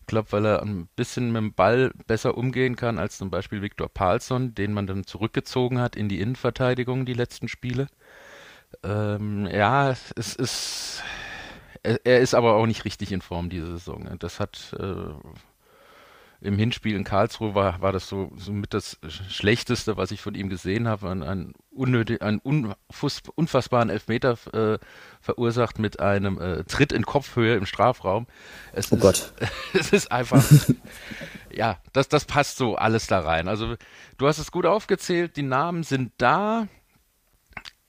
[0.00, 3.62] Ich glaube, weil er ein bisschen mit dem Ball besser umgehen kann als zum Beispiel
[3.62, 7.88] Viktor Palsson, den man dann zurückgezogen hat in die Innenverteidigung die letzten Spiele.
[8.82, 11.02] Ähm, ja, es ist
[11.86, 14.04] er, er, ist aber auch nicht richtig in Form diese Saison.
[14.04, 14.16] Ne?
[14.18, 15.14] Das hat äh,
[16.40, 20.34] im Hinspiel in Karlsruhe war, war das so, so mit das Schlechteste, was ich von
[20.34, 21.08] ihm gesehen habe.
[21.08, 22.40] Ein, ein unnötig, einen
[23.34, 24.78] unfassbaren Elfmeter äh,
[25.20, 28.26] verursacht mit einem äh, Tritt in Kopfhöhe im Strafraum.
[28.72, 29.32] Es oh ist, Gott.
[29.72, 30.44] es ist einfach,
[31.52, 33.48] ja, das, das passt so alles da rein.
[33.48, 33.76] Also
[34.18, 36.68] du hast es gut aufgezählt, die Namen sind da,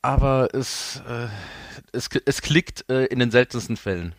[0.02, 1.28] aber es, äh,
[1.92, 4.14] es, es klickt äh, in den seltensten Fällen.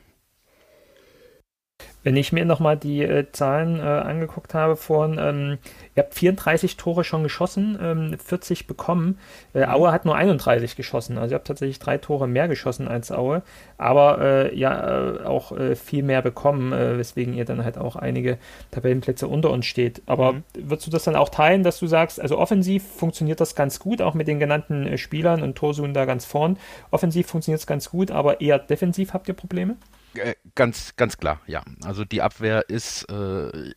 [2.09, 5.59] Wenn ich mir nochmal die äh, Zahlen äh, angeguckt habe vorhin, ähm,
[5.95, 9.19] ihr habt 34 Tore schon geschossen, ähm, 40 bekommen.
[9.53, 9.73] Äh, mhm.
[9.75, 11.19] Aue hat nur 31 geschossen.
[11.19, 13.43] Also ihr habt tatsächlich drei Tore mehr geschossen als Aue,
[13.77, 18.39] aber äh, ja äh, auch äh, viel mehr bekommen, weswegen ihr dann halt auch einige
[18.71, 20.01] Tabellenplätze unter uns steht.
[20.07, 20.45] Aber mhm.
[20.55, 24.01] würdest du das dann auch teilen, dass du sagst, also offensiv funktioniert das ganz gut,
[24.01, 26.57] auch mit den genannten Spielern und Torsun da ganz vorn.
[26.91, 29.77] Offensiv funktioniert es ganz gut, aber eher defensiv habt ihr Probleme?
[30.15, 31.63] Äh, ganz, ganz klar, ja.
[31.85, 33.73] Also die Abwehr ist äh,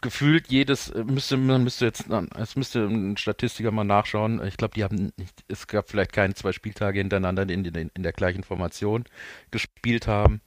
[0.00, 2.04] gefühlt jedes, äh, müsste, man müsste jetzt,
[2.38, 4.44] es müsste ein Statistiker mal nachschauen.
[4.46, 8.02] Ich glaube, die haben nicht, es gab vielleicht keine zwei Spieltage hintereinander, in, in, in
[8.02, 9.04] der gleichen Formation
[9.50, 10.40] gespielt haben.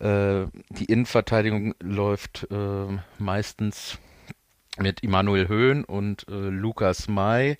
[0.00, 3.98] Äh, die Innenverteidigung läuft äh, meistens
[4.78, 7.58] mit Immanuel Höhn und äh, Lukas May.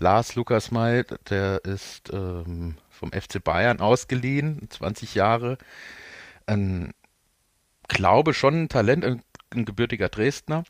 [0.00, 5.58] Lars Lukas May, der ist ähm, vom FC Bayern ausgeliehen, 20 Jahre.
[6.46, 6.92] Ein,
[7.88, 10.64] glaube schon ein Talent, ein, ein gebürtiger Dresdner.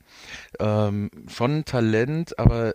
[0.61, 2.74] Ähm, schon ein Talent, aber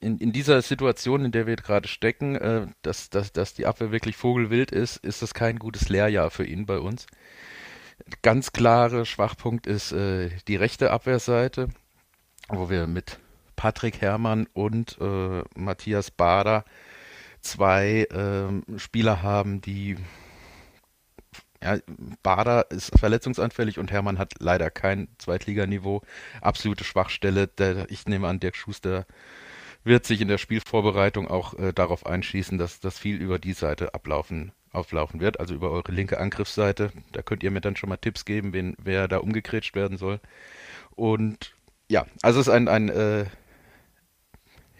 [0.00, 3.92] in, in dieser Situation, in der wir gerade stecken, äh, dass, dass, dass die Abwehr
[3.92, 7.06] wirklich vogelwild ist, ist das kein gutes Lehrjahr für ihn bei uns.
[8.22, 11.68] Ganz klare Schwachpunkt ist äh, die rechte Abwehrseite,
[12.48, 13.18] wo wir mit
[13.56, 16.64] Patrick Herrmann und äh, Matthias Bader
[17.40, 19.96] zwei äh, Spieler haben, die
[21.62, 21.78] ja,
[22.22, 26.02] Bader ist verletzungsanfällig und Hermann hat leider kein Zweitliganiveau.
[26.40, 27.48] Absolute Schwachstelle.
[27.48, 29.06] Der, ich nehme an, Dirk Schuster
[29.84, 33.94] wird sich in der Spielvorbereitung auch äh, darauf einschießen, dass das viel über die Seite
[33.94, 36.92] ablaufen, auflaufen wird, also über eure linke Angriffsseite.
[37.12, 40.20] Da könnt ihr mir dann schon mal Tipps geben, wen, wer da umgekretscht werden soll.
[40.96, 41.54] Und
[41.90, 43.26] ja, also es ist ein, ein äh,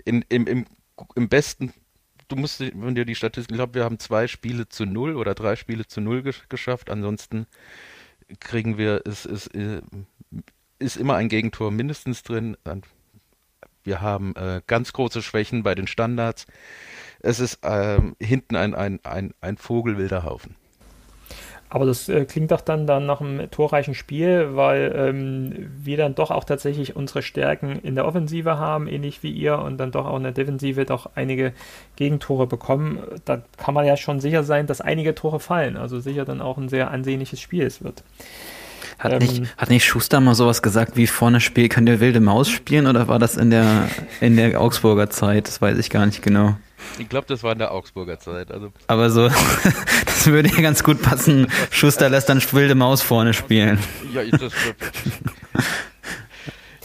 [0.04, 0.66] in, im, im,
[1.14, 1.72] im besten,
[2.30, 5.56] du musst, dir die Statistik, ich glaube, wir haben zwei Spiele zu null oder drei
[5.56, 6.90] Spiele zu null gesch geschafft.
[6.90, 7.46] Ansonsten
[8.38, 9.82] kriegen wir, es ist, ist, äh,
[10.78, 12.56] ist immer ein Gegentor mindestens drin.
[13.82, 16.46] Wir haben äh, ganz große Schwächen bei den Standards.
[17.20, 20.56] Es ist ähm, hinten ein, ein, ein, ein vogelwilder Haufen.
[21.72, 26.16] Aber das äh, klingt doch dann, dann nach einem torreichen Spiel, weil ähm, wir dann
[26.16, 30.04] doch auch tatsächlich unsere Stärken in der Offensive haben, ähnlich wie ihr, und dann doch
[30.04, 31.52] auch in der Defensive doch einige
[31.94, 32.98] Gegentore bekommen.
[33.24, 35.76] Da kann man ja schon sicher sein, dass einige Tore fallen.
[35.76, 38.02] Also sicher dann auch ein sehr ansehnliches Spiel es wird.
[38.98, 42.20] Hat, ähm, nicht, hat nicht Schuster mal sowas gesagt, wie vorne Spiel kann der wilde
[42.20, 43.88] Maus spielen oder war das in der,
[44.20, 45.46] in der Augsburger Zeit?
[45.46, 46.56] Das weiß ich gar nicht genau.
[46.98, 48.50] Ich glaube, das war in der Augsburger Zeit.
[48.50, 48.72] Also.
[48.86, 49.28] Aber so,
[50.06, 51.50] das würde ja ganz gut passen.
[51.70, 53.78] Schuster lässt dann wilde Maus vorne spielen.
[54.12, 54.52] Ja, ich, das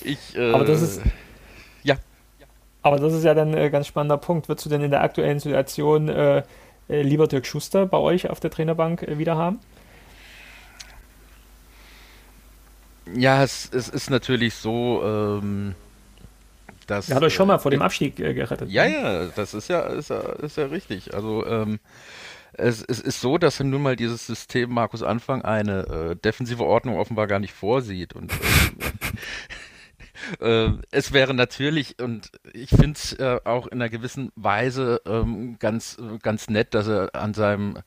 [0.04, 1.02] ich äh, Aber das ist.
[1.84, 1.96] Ja.
[2.82, 4.48] Aber das ist ja dann ein ganz spannender Punkt.
[4.48, 6.44] Würdest du denn in der aktuellen Situation äh,
[6.88, 9.60] äh, lieber Dirk Schuster bei euch auf der Trainerbank äh, wieder haben?
[13.14, 15.02] Ja, es, es ist natürlich so.
[15.04, 15.76] Ähm,
[16.88, 18.70] das, er hat euch schon mal vor dem Abstieg äh, gerettet.
[18.70, 18.94] Ja, ne?
[18.94, 21.14] ja, das ist ja, ist ja, ist ja richtig.
[21.14, 21.80] Also ähm,
[22.54, 26.98] es, es, ist so, dass nun mal dieses System Markus Anfang eine äh, defensive Ordnung
[26.98, 28.14] offenbar gar nicht vorsieht.
[28.14, 28.32] Und
[30.40, 35.58] äh, es wäre natürlich, und ich finde es äh, auch in einer gewissen Weise ähm,
[35.60, 37.80] ganz, ganz nett, dass er an seinem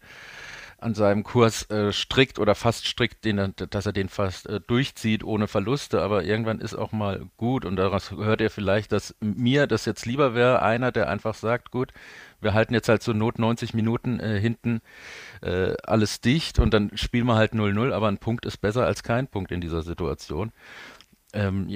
[0.80, 5.24] an seinem Kurs äh, strikt oder fast strikt, den, dass er den fast äh, durchzieht
[5.24, 7.64] ohne Verluste, aber irgendwann ist auch mal gut.
[7.64, 11.72] Und daraus hört er vielleicht, dass mir das jetzt lieber wäre, einer, der einfach sagt,
[11.72, 11.92] gut,
[12.40, 14.80] wir halten jetzt halt so Not 90 Minuten äh, hinten
[15.42, 19.02] äh, alles dicht und dann spielen wir halt 0-0, aber ein Punkt ist besser als
[19.02, 20.52] kein Punkt in dieser Situation.
[21.32, 21.68] Ähm,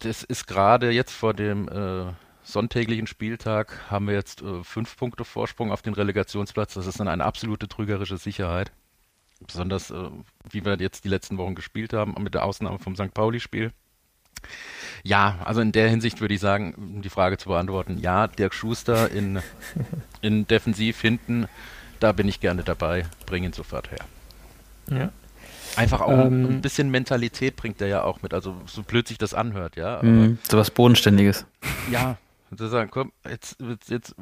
[0.00, 2.12] das ist gerade jetzt vor dem äh,
[2.48, 6.74] sonntäglichen Spieltag haben wir jetzt äh, fünf Punkte Vorsprung auf den Relegationsplatz.
[6.74, 8.72] Das ist dann eine absolute trügerische Sicherheit.
[9.46, 10.10] Besonders, äh,
[10.50, 13.12] wie wir jetzt die letzten Wochen gespielt haben, mit der Ausnahme vom St.
[13.12, 13.72] Pauli-Spiel.
[15.02, 18.54] Ja, also in der Hinsicht würde ich sagen, um die Frage zu beantworten, ja, Dirk
[18.54, 19.40] Schuster in,
[20.22, 21.48] in Defensiv hinten,
[22.00, 24.04] da bin ich gerne dabei, bring ihn sofort her.
[24.90, 25.12] Ja.
[25.76, 29.18] Einfach auch ähm, ein bisschen Mentalität bringt er ja auch mit, also so blöd sich
[29.18, 29.98] das anhört, ja.
[29.98, 31.46] Aber, so was Bodenständiges.
[31.90, 32.16] Ja,
[32.50, 33.56] und zu sagen, komm, jetzt,
[33.88, 34.14] jetzt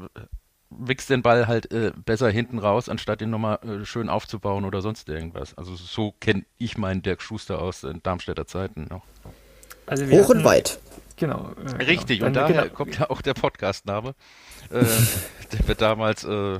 [0.71, 4.83] wichst den Ball halt äh, besser hinten raus, anstatt ihn nochmal äh, schön aufzubauen oder
[4.83, 5.57] sonst irgendwas.
[5.57, 9.05] Also so kenne ich meinen Dirk Schuster aus den Darmstädter Zeiten noch.
[9.87, 10.81] Also Hoch hatten, und weit.
[11.17, 11.53] Genau.
[11.79, 12.29] Äh, Richtig, genau.
[12.29, 12.75] und daher genau.
[12.75, 14.15] kommt ja auch der Podcastname,
[14.71, 14.85] äh,
[15.53, 16.59] den wir damals äh,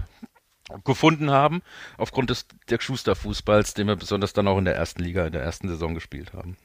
[0.85, 1.63] gefunden haben,
[1.97, 5.33] aufgrund des Dirk Schuster Fußballs, den wir besonders dann auch in der ersten Liga, in
[5.33, 6.57] der ersten Saison gespielt haben.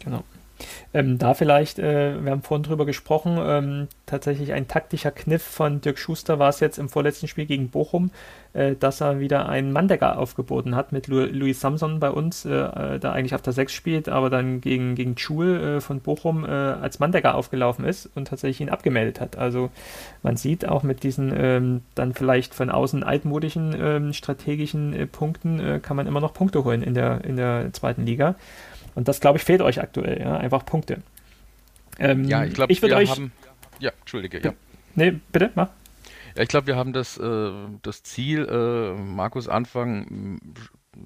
[0.00, 0.24] Genau.
[0.94, 5.80] Ähm, da vielleicht, äh, wir haben vorhin drüber gesprochen, ähm, tatsächlich ein taktischer Kniff von
[5.80, 8.10] Dirk Schuster war es jetzt im vorletzten Spiel gegen Bochum,
[8.52, 12.98] äh, dass er wieder einen Manndecker aufgeboten hat mit Lu Luis Samson bei uns, äh,
[12.98, 16.48] der eigentlich auf der 6 spielt, aber dann gegen, gegen Schul äh, von Bochum äh,
[16.48, 19.38] als Manndecker aufgelaufen ist und tatsächlich ihn abgemeldet hat.
[19.38, 19.70] Also
[20.22, 25.80] man sieht auch mit diesen ähm, dann vielleicht von außen altmodischen ähm, strategischen äh, Punkten
[25.82, 28.34] kann man immer noch Punkte holen in der, in der zweiten Liga.
[28.94, 31.02] Und das, glaube ich, fehlt euch aktuell, ja, einfach Punkte.
[31.98, 33.32] Ähm, ja, ich glaube, wir euch, haben.
[33.78, 34.52] Ja, Entschuldige, ja.
[34.94, 35.68] Nee, bitte, mach.
[36.36, 37.50] Ja, ich glaube, wir haben das, äh,
[37.82, 40.40] das Ziel, äh, Markus Anfang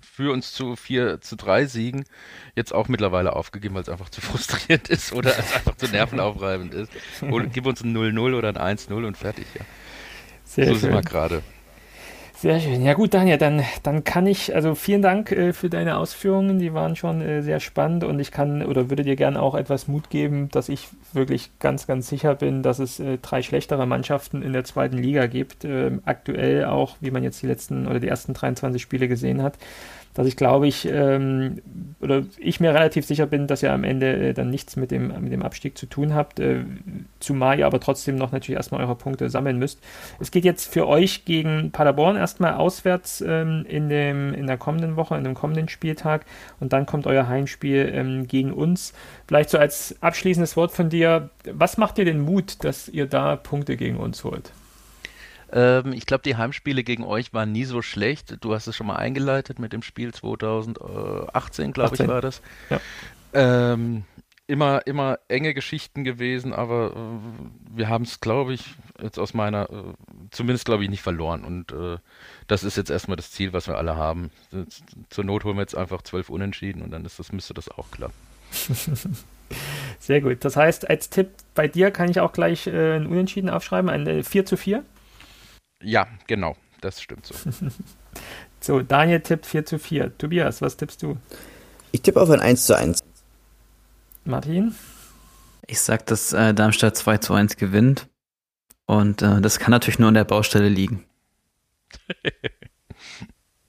[0.02, 2.04] für uns zu 4 zu 3 Siegen
[2.56, 6.74] jetzt auch mittlerweile aufgegeben, weil es einfach zu frustrierend ist oder es einfach zu nervenaufreibend
[6.74, 6.92] ist.
[7.22, 9.64] Hol, gib uns ein 0-0 oder ein 1-0 und fertig, ja.
[10.44, 10.80] Sehr so schön.
[10.80, 11.42] sind wir gerade.
[12.38, 12.84] Sehr schön.
[12.84, 16.74] Ja gut, Daniel, dann, dann kann ich, also vielen Dank äh, für deine Ausführungen, die
[16.74, 20.10] waren schon äh, sehr spannend und ich kann oder würde dir gerne auch etwas Mut
[20.10, 24.52] geben, dass ich wirklich ganz, ganz sicher bin, dass es äh, drei schlechtere Mannschaften in
[24.52, 25.64] der zweiten Liga gibt.
[25.64, 29.54] Ähm, aktuell auch, wie man jetzt die letzten oder die ersten 23 Spiele gesehen hat.
[30.16, 31.60] Dass ich glaube ich, ähm,
[32.00, 35.08] oder ich mir relativ sicher bin, dass ihr am Ende äh, dann nichts mit dem,
[35.20, 36.64] mit dem Abstieg zu tun habt, äh,
[37.20, 39.78] zumal ihr aber trotzdem noch natürlich erstmal eure Punkte sammeln müsst.
[40.18, 44.96] Es geht jetzt für euch gegen Paderborn erstmal auswärts ähm, in, dem, in der kommenden
[44.96, 46.24] Woche, in dem kommenden Spieltag
[46.60, 48.94] und dann kommt euer Heimspiel ähm, gegen uns.
[49.28, 53.36] Vielleicht so als abschließendes Wort von dir, was macht dir den Mut, dass ihr da
[53.36, 54.50] Punkte gegen uns holt?
[55.52, 58.36] Ähm, ich glaube, die Heimspiele gegen euch waren nie so schlecht.
[58.40, 62.42] Du hast es schon mal eingeleitet mit dem Spiel 2018, glaube ich, war das.
[62.70, 62.80] Ja.
[63.32, 64.04] Ähm,
[64.46, 68.64] immer, immer enge Geschichten gewesen, aber äh, wir haben es, glaube ich,
[69.00, 69.82] jetzt aus meiner, äh,
[70.30, 71.44] zumindest glaube ich, nicht verloren.
[71.44, 71.98] Und äh,
[72.46, 74.30] das ist jetzt erstmal das Ziel, was wir alle haben.
[75.10, 77.90] Zur Not holen wir jetzt einfach zwölf Unentschieden und dann ist das, müsste das auch
[77.90, 78.14] klappen.
[80.00, 80.44] Sehr gut.
[80.44, 84.22] Das heißt, als Tipp bei dir kann ich auch gleich äh, ein Unentschieden aufschreiben, ein
[84.22, 84.84] 4 zu 4?
[85.82, 87.34] Ja, genau, das stimmt so.
[88.60, 90.16] so, Daniel tippt 4 zu 4.
[90.18, 91.16] Tobias, was tippst du?
[91.92, 93.02] Ich tippe auf ein 1 zu 1.
[94.24, 94.74] Martin?
[95.66, 98.08] Ich sag, dass äh, Darmstadt 2 zu 1 gewinnt.
[98.86, 101.04] Und äh, das kann natürlich nur an der Baustelle liegen.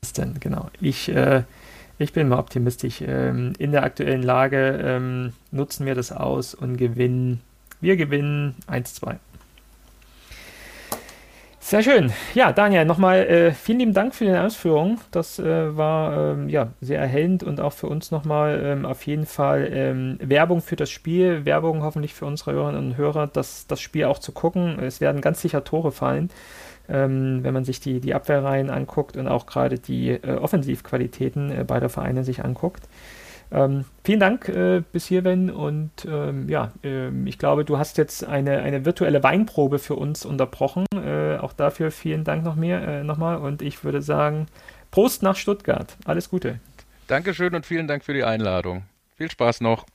[0.02, 0.70] Was denn, genau.
[0.80, 1.44] Ich, äh,
[1.98, 3.02] ich bin mal optimistisch.
[3.02, 7.42] Ähm, in der aktuellen Lage ähm, nutzen wir das aus und gewinnen.
[7.82, 9.18] Wir gewinnen 1-2.
[11.68, 12.14] Sehr schön.
[12.34, 15.02] Ja, Daniel, nochmal äh, vielen lieben Dank für die Ausführungen.
[15.12, 19.26] Das äh, war ähm, ja, sehr erhellend und auch für uns nochmal ähm, auf jeden
[19.26, 23.82] Fall ähm, Werbung für das Spiel, Werbung hoffentlich für unsere Hörerinnen und Hörer, das, das
[23.82, 24.80] Spiel auch zu gucken.
[24.80, 26.30] Es werden ganz sicher Tore fallen,
[26.88, 31.66] ähm, wenn man sich die, die Abwehrreihen anguckt und auch gerade die äh, Offensivqualitäten äh,
[31.66, 32.84] beider Vereine sich anguckt.
[33.52, 38.26] Ähm, vielen Dank äh, bis hierhin und ähm, ja, äh, ich glaube, du hast jetzt
[38.26, 40.86] eine, eine virtuelle Weinprobe für uns unterbrochen.
[40.94, 44.48] Äh, auch dafür vielen Dank noch mehr äh, nochmal und ich würde sagen,
[44.92, 45.96] Prost nach Stuttgart.
[46.06, 46.60] Alles Gute.
[47.08, 48.84] Dankeschön und vielen Dank für die Einladung.
[49.16, 49.86] Viel Spaß noch.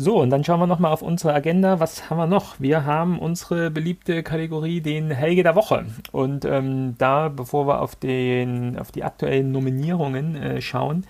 [0.00, 1.80] So, und dann schauen wir nochmal auf unsere Agenda.
[1.80, 2.60] Was haben wir noch?
[2.60, 5.86] Wir haben unsere beliebte Kategorie, den Helge der Woche.
[6.12, 11.04] Und ähm, da, bevor wir auf, den, auf die aktuellen Nominierungen äh, schauen,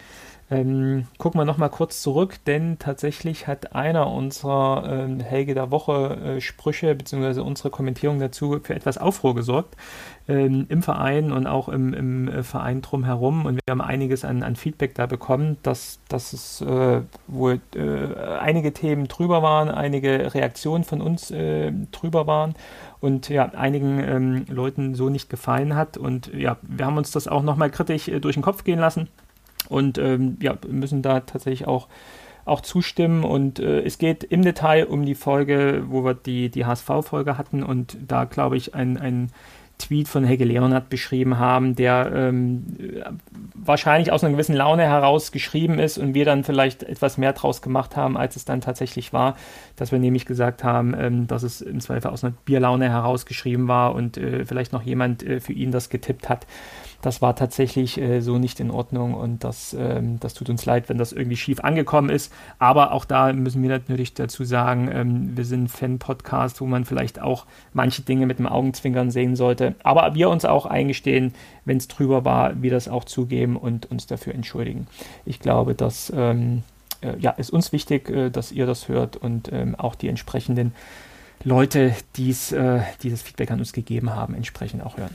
[0.51, 6.37] ähm, gucken wir nochmal kurz zurück, denn tatsächlich hat einer unserer ähm, Helge der Woche
[6.37, 7.41] äh, Sprüche bzw.
[7.41, 9.77] unsere Kommentierung dazu für etwas Aufruhr gesorgt
[10.27, 13.45] ähm, im Verein und auch im, im äh, Verein drumherum.
[13.45, 18.15] Und wir haben einiges an, an Feedback da bekommen, dass, dass es äh, wohl äh,
[18.41, 22.55] einige Themen drüber waren, einige Reaktionen von uns äh, drüber waren
[23.01, 25.99] und ja, einigen ähm, Leuten so nicht gefallen hat.
[25.99, 29.09] Und ja, wir haben uns das auch nochmal kritisch durch den Kopf gehen lassen
[29.69, 31.89] und ähm, ja, müssen da tatsächlich auch,
[32.45, 33.25] auch zustimmen.
[33.25, 37.63] Und äh, es geht im Detail um die Folge, wo wir die, die HSV-Folge hatten
[37.63, 39.31] und da, glaube ich, ein, ein
[39.79, 42.65] Tweet von Helge Leonard beschrieben haben, der ähm,
[43.55, 47.63] wahrscheinlich aus einer gewissen Laune heraus geschrieben ist und wir dann vielleicht etwas mehr draus
[47.63, 49.37] gemacht haben, als es dann tatsächlich war,
[49.77, 53.69] dass wir nämlich gesagt haben, ähm, dass es im Zweifel aus einer Bierlaune heraus geschrieben
[53.69, 56.47] war und äh, vielleicht noch jemand äh, für ihn das getippt hat
[57.01, 60.89] das war tatsächlich äh, so nicht in Ordnung und das, ähm, das tut uns leid,
[60.89, 62.33] wenn das irgendwie schief angekommen ist.
[62.59, 67.21] Aber auch da müssen wir natürlich dazu sagen, ähm, wir sind Fan-Podcast, wo man vielleicht
[67.21, 69.77] auch manche Dinge mit dem Augenzwinkern sehen sollte.
[69.85, 71.35] Aber wir uns auch eingestehen,
[71.65, 74.89] wenn es drüber war, wir das auch zugeben und uns dafür entschuldigen.
[75.25, 76.65] Ich glaube, dass ähm,
[77.01, 80.75] äh, ja, ist uns wichtig, äh, dass ihr das hört und ähm, auch die entsprechenden
[81.45, 85.15] Leute, die's, äh, die das Feedback an uns gegeben haben, entsprechend auch hören.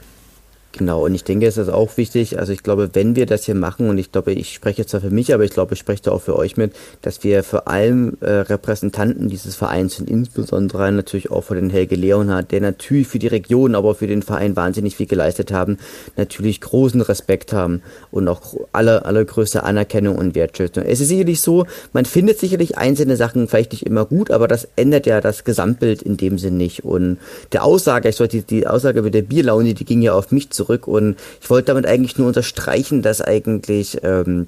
[0.76, 3.53] Genau, und ich denke, es ist auch wichtig, also ich glaube, wenn wir das hier
[3.53, 6.01] machen, und ich glaube, ich spreche jetzt zwar für mich, aber ich glaube, ich spreche
[6.01, 10.91] da auch für euch mit, dass wir vor allem äh, Repräsentanten dieses Vereins und insbesondere
[10.91, 14.55] natürlich auch für den Helge Leonhardt, der natürlich für die Region, aber für den Verein
[14.55, 15.78] wahnsinnig viel geleistet haben,
[16.17, 20.86] natürlich großen Respekt haben und auch alle, allergrößte Anerkennung und Wertschätzung.
[20.86, 24.67] Es ist sicherlich so, man findet sicherlich einzelne Sachen vielleicht nicht immer gut, aber das
[24.76, 26.84] ändert ja das Gesamtbild in dem Sinn nicht.
[26.84, 27.19] Und
[27.51, 30.62] der Aussage, ich sollte die Aussage mit der Bierlaune, die ging ja auf mich zurück,
[30.64, 30.88] zurück.
[30.88, 34.47] Und ich wollte damit eigentlich nur unterstreichen, dass eigentlich ähm,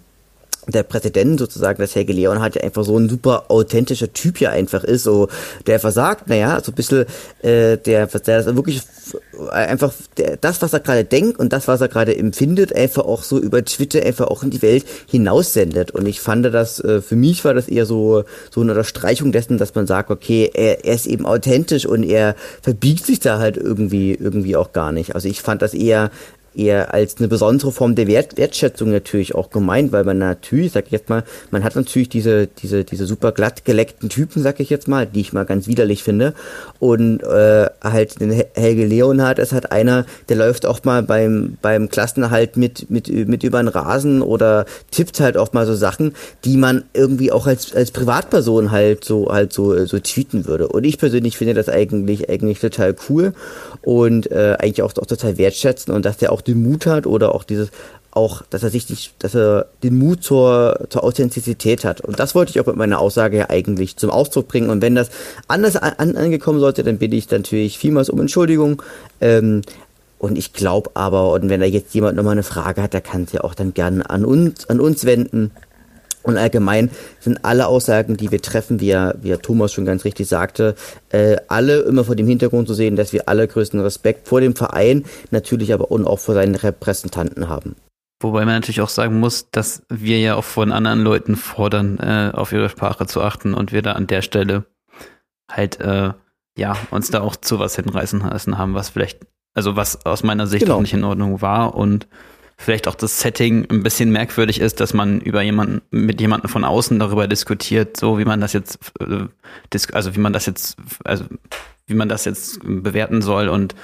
[0.68, 4.50] der Präsident sozusagen, das Helge Leon hat ja einfach so ein super authentischer Typ ja
[4.50, 5.28] einfach ist, so
[5.68, 7.06] der versagt, naja, so ein bisschen
[7.42, 8.82] äh, der, der wirklich
[9.52, 13.24] einfach der, das, was er gerade denkt und das, was er gerade empfindet, einfach auch
[13.24, 15.92] so über Twitter einfach auch in die Welt hinaussendet.
[15.92, 19.58] Und ich fand das, äh, für mich war das eher so, so eine Unterstreichung dessen,
[19.58, 23.58] dass man sagt, okay, er, er ist eben authentisch und er verbiegt sich da halt
[23.58, 25.16] irgendwie, irgendwie auch gar nicht.
[25.16, 26.12] Also ich fand das eher
[26.58, 30.86] eher als eine besondere Form der Wert, Wertschätzung natürlich auch gemeint, weil man natürlich, sag
[30.86, 34.70] ich jetzt mal, man hat natürlich diese, diese, diese super glatt geleckten Typen, sag ich
[34.70, 36.34] jetzt mal, die ich mal ganz widerlich finde.
[36.80, 41.90] Und äh, halt den Helge Leonhardt ist halt einer, der läuft auch mal beim, beim
[41.90, 46.58] Klassenerhalt mit, mit, mit über den Rasen oder tippt halt auch mal so Sachen, die
[46.58, 50.68] man irgendwie auch als, als Privatperson halt so halt so, so tweeten würde.
[50.68, 53.34] Und ich persönlich finde das eigentlich, eigentlich total cool
[53.82, 57.34] und äh, eigentlich auch, auch total wertschätzen und dass der auch den Mut hat oder
[57.34, 57.72] auch dieses
[58.16, 62.00] auch, dass er sich nicht, dass er den Mut zur, zur Authentizität hat.
[62.00, 64.70] Und das wollte ich auch mit meiner Aussage ja eigentlich zum Ausdruck bringen.
[64.70, 65.10] Und wenn das
[65.50, 68.82] anders an, angekommen sollte, dann bitte ich natürlich vielmals um Entschuldigung.
[69.20, 69.64] Ähm,
[70.18, 73.24] und ich glaube aber, und wenn da jetzt jemand nochmal eine Frage hat, der kann
[73.24, 75.52] es ja auch dann gerne an uns, an uns wenden.
[76.26, 80.06] Und allgemein sind alle Aussagen, die wir treffen, wie, er, wie er Thomas schon ganz
[80.06, 80.76] richtig sagte,
[81.10, 85.06] äh, alle immer vor dem Hintergrund zu sehen, dass wir allergrößten Respekt vor dem Verein,
[85.30, 87.76] natürlich aber auch vor seinen Repräsentanten haben.
[88.22, 92.32] Wobei man natürlich auch sagen muss, dass wir ja auch von anderen Leuten fordern, äh,
[92.34, 94.66] auf ihre Sprache zu achten und wir da an der Stelle
[95.52, 96.12] halt, äh,
[96.58, 100.48] ja, uns da auch zu was hinreißen lassen haben, was vielleicht, also was aus meiner
[100.48, 100.78] Sicht genau.
[100.78, 102.08] auch nicht in Ordnung war und
[102.58, 106.64] vielleicht auch das Setting ein bisschen merkwürdig ist, dass man über jemanden, mit jemandem von
[106.64, 109.28] außen darüber diskutiert, so wie man das jetzt, äh,
[109.94, 111.26] also wie man das jetzt, also
[111.88, 113.76] wie man das jetzt bewerten soll und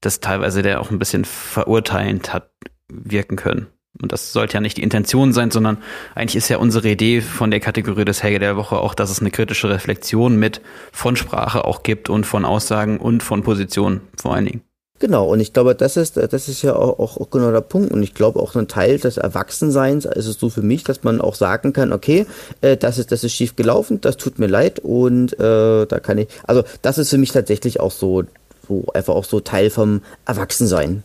[0.00, 2.50] das teilweise der auch ein bisschen verurteilend hat
[2.88, 3.66] wirken können.
[4.00, 5.78] Und das sollte ja nicht die Intention sein, sondern
[6.14, 9.20] eigentlich ist ja unsere Idee von der Kategorie des Helge der Woche auch, dass es
[9.20, 10.60] eine kritische Reflexion mit
[10.92, 14.67] von Sprache auch gibt und von Aussagen und von Positionen vor allen Dingen.
[15.00, 17.92] Genau, und ich glaube, das ist, das ist ja auch, auch, genau der Punkt.
[17.92, 21.20] Und ich glaube, auch ein Teil des Erwachsenseins ist es so für mich, dass man
[21.20, 22.26] auch sagen kann, okay,
[22.62, 26.18] äh, das ist, das ist schief gelaufen, das tut mir leid und äh, da kann
[26.18, 28.24] ich, also das ist für mich tatsächlich auch so,
[28.66, 31.04] so einfach auch so Teil vom Erwachsensein.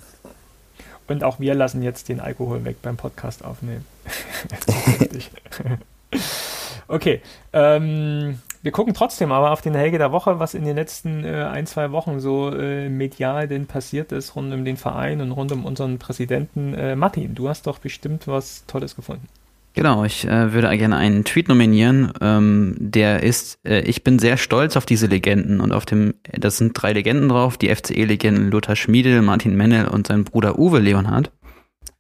[1.08, 3.86] Und auch wir lassen jetzt den Alkohol weg beim Podcast aufnehmen.
[6.88, 7.22] okay,
[7.52, 11.44] ähm, wir gucken trotzdem aber auf den Helge der Woche, was in den letzten äh,
[11.44, 15.52] ein, zwei Wochen so äh, medial denn passiert ist, rund um den Verein und rund
[15.52, 16.74] um unseren Präsidenten.
[16.74, 19.28] Äh, Martin, du hast doch bestimmt was Tolles gefunden.
[19.74, 24.38] Genau, ich äh, würde gerne einen Tweet nominieren, ähm, der ist, äh, ich bin sehr
[24.38, 28.76] stolz auf diese Legenden und auf dem, das sind drei Legenden drauf, die FCE-Legenden Lothar
[28.76, 31.32] Schmiedel, Martin Mennel und sein Bruder Uwe Leonhardt.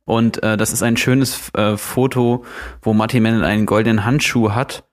[0.05, 2.45] Und äh, das ist ein schönes äh, Foto,
[2.81, 4.83] wo Martin Mennel einen goldenen Handschuh hat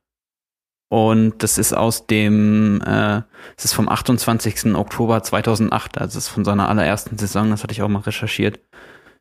[0.91, 3.23] und das ist aus dem, äh,
[3.57, 4.75] es ist vom 28.
[4.75, 8.59] Oktober 2008, also es ist von seiner allerersten Saison, das hatte ich auch mal recherchiert,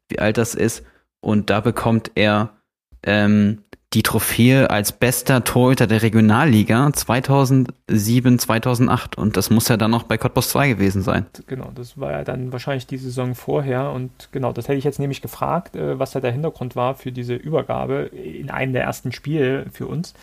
[0.09, 0.83] wie alt das ist.
[1.21, 2.57] Und da bekommt er
[3.03, 3.59] ähm,
[3.93, 9.17] die Trophäe als bester Torhüter der Regionalliga 2007, 2008.
[9.17, 11.27] Und das muss ja dann noch bei Cottbus 2 gewesen sein.
[11.45, 13.91] Genau, das war ja dann wahrscheinlich die Saison vorher.
[13.91, 17.11] Und genau, das hätte ich jetzt nämlich gefragt, äh, was da der Hintergrund war für
[17.11, 20.15] diese Übergabe in einem der ersten Spiele für uns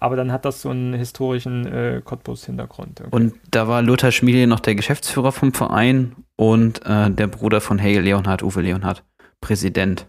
[0.00, 3.00] aber dann hat das so einen historischen äh, Cottbus-Hintergrund.
[3.00, 3.08] Okay.
[3.10, 7.78] Und da war Lothar Schmiede noch der Geschäftsführer vom Verein und äh, der Bruder von
[7.78, 9.04] Helge Leonhardt, Uwe Leonhardt,
[9.40, 10.06] Präsident.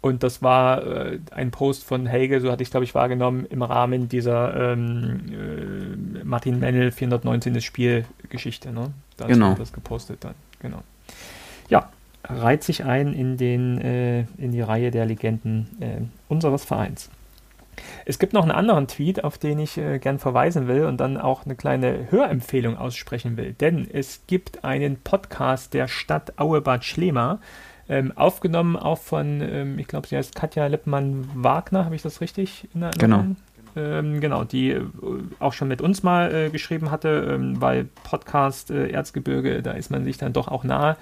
[0.00, 3.62] Und das war äh, ein Post von Helge, so hatte ich glaube ich wahrgenommen, im
[3.62, 5.20] Rahmen dieser ähm,
[6.20, 7.60] äh, Martin Mennel 419.
[7.60, 8.72] Spielgeschichte.
[8.72, 8.92] Ne?
[9.16, 9.54] Da genau.
[9.54, 10.34] das gepostet dann.
[10.60, 10.82] Genau.
[11.68, 11.90] Ja,
[12.24, 17.10] reiht sich ein in, den, äh, in die Reihe der Legenden äh, unseres Vereins.
[18.04, 21.16] Es gibt noch einen anderen Tweet, auf den ich äh, gern verweisen will und dann
[21.16, 23.52] auch eine kleine Hörempfehlung aussprechen will.
[23.54, 27.40] Denn es gibt einen Podcast der Stadt Auebad Schlema,
[27.88, 32.68] ähm, aufgenommen auch von, ähm, ich glaube, sie heißt Katja Lippmann-Wagner, habe ich das richtig
[32.74, 33.36] in Erinnerung?
[33.36, 33.48] Genau.
[33.76, 34.82] Ähm, genau, die äh,
[35.38, 39.90] auch schon mit uns mal äh, geschrieben hatte, ähm, weil Podcast äh, Erzgebirge, da ist
[39.90, 40.96] man sich dann doch auch nahe.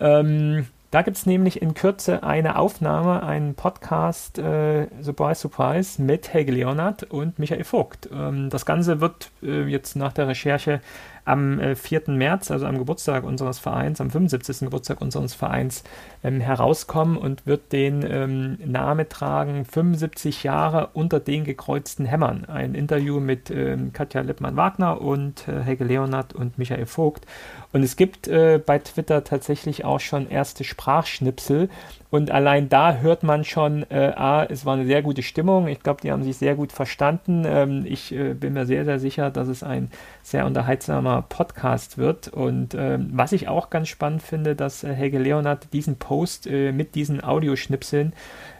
[0.00, 6.32] Ähm, da gibt es nämlich in Kürze eine Aufnahme, einen Podcast, äh, Surprise, Surprise, mit
[6.32, 8.08] Helge Leonard und Michael Vogt.
[8.10, 10.80] Ähm, das Ganze wird äh, jetzt nach der Recherche
[11.28, 12.02] am äh, 4.
[12.08, 14.60] März, also am Geburtstag unseres Vereins, am 75.
[14.60, 15.84] Geburtstag unseres Vereins,
[16.24, 22.44] ähm, herauskommen und wird den ähm, Name tragen 75 Jahre unter den gekreuzten Hämmern.
[22.46, 27.26] Ein Interview mit ähm, Katja Lippmann-Wagner und äh, Helge Leonard und Michael Vogt.
[27.72, 31.68] Und es gibt äh, bei Twitter tatsächlich auch schon erste Sprachschnipsel.
[32.10, 35.68] Und allein da hört man schon, äh, ah, es war eine sehr gute Stimmung.
[35.68, 37.44] Ich glaube, die haben sich sehr gut verstanden.
[37.46, 39.90] Ähm, ich äh, bin mir sehr, sehr sicher, dass es ein
[40.22, 42.28] sehr unterhaltsamer Podcast wird.
[42.28, 46.72] Und ähm, was ich auch ganz spannend finde, dass äh, Helge Leonard diesen Post äh,
[46.72, 48.14] mit diesen Audioschnipseln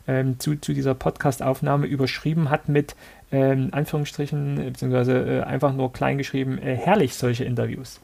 [0.06, 2.96] ähm, zu, zu dieser Podcast-Aufnahme überschrieben hat mit
[3.32, 8.00] ähm, Anführungsstrichen, beziehungsweise äh, einfach nur klein geschrieben, äh, herrlich solche Interviews.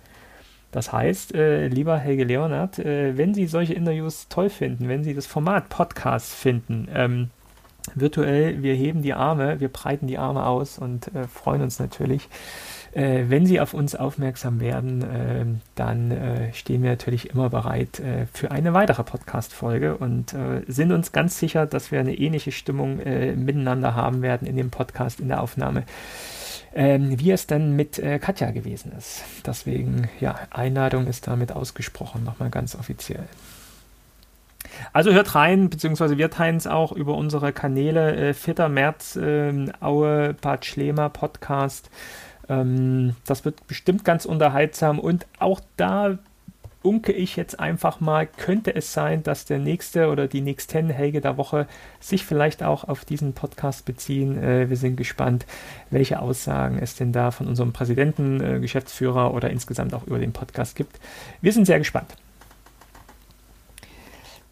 [0.74, 5.14] Das heißt, äh, lieber Helge Leonard, äh, wenn Sie solche Interviews toll finden, wenn Sie
[5.14, 7.30] das Format Podcast finden, ähm,
[7.94, 12.28] virtuell, wir heben die Arme, wir breiten die Arme aus und äh, freuen uns natürlich.
[12.90, 15.44] Äh, wenn Sie auf uns aufmerksam werden, äh,
[15.76, 18.02] dann äh, stehen wir natürlich immer bereit
[18.32, 20.34] für eine weitere Podcast-Folge und
[20.66, 25.20] sind uns ganz sicher, dass wir eine ähnliche Stimmung miteinander haben werden in dem Podcast,
[25.20, 25.84] in der Aufnahme,
[26.74, 29.22] ähm, wie es dann mit Katja gewesen ist.
[29.46, 33.28] Deswegen, ja, Einladung ist damit ausgesprochen, nochmal ganz offiziell.
[34.92, 38.68] Also hört rein, beziehungsweise wir teilen es auch über unsere Kanäle äh, 4.
[38.68, 41.90] März, äh, Aue, Bad Schlema Podcast.
[42.48, 46.18] Ähm, das wird bestimmt ganz unterhaltsam und auch da
[46.84, 51.20] unke ich jetzt einfach mal, könnte es sein, dass der nächste oder die nächsten Helge
[51.20, 51.66] der Woche
[51.98, 54.42] sich vielleicht auch auf diesen Podcast beziehen.
[54.42, 55.46] Äh, wir sind gespannt,
[55.90, 60.32] welche Aussagen es denn da von unserem Präsidenten, äh, Geschäftsführer oder insgesamt auch über den
[60.32, 61.00] Podcast gibt.
[61.40, 62.14] Wir sind sehr gespannt.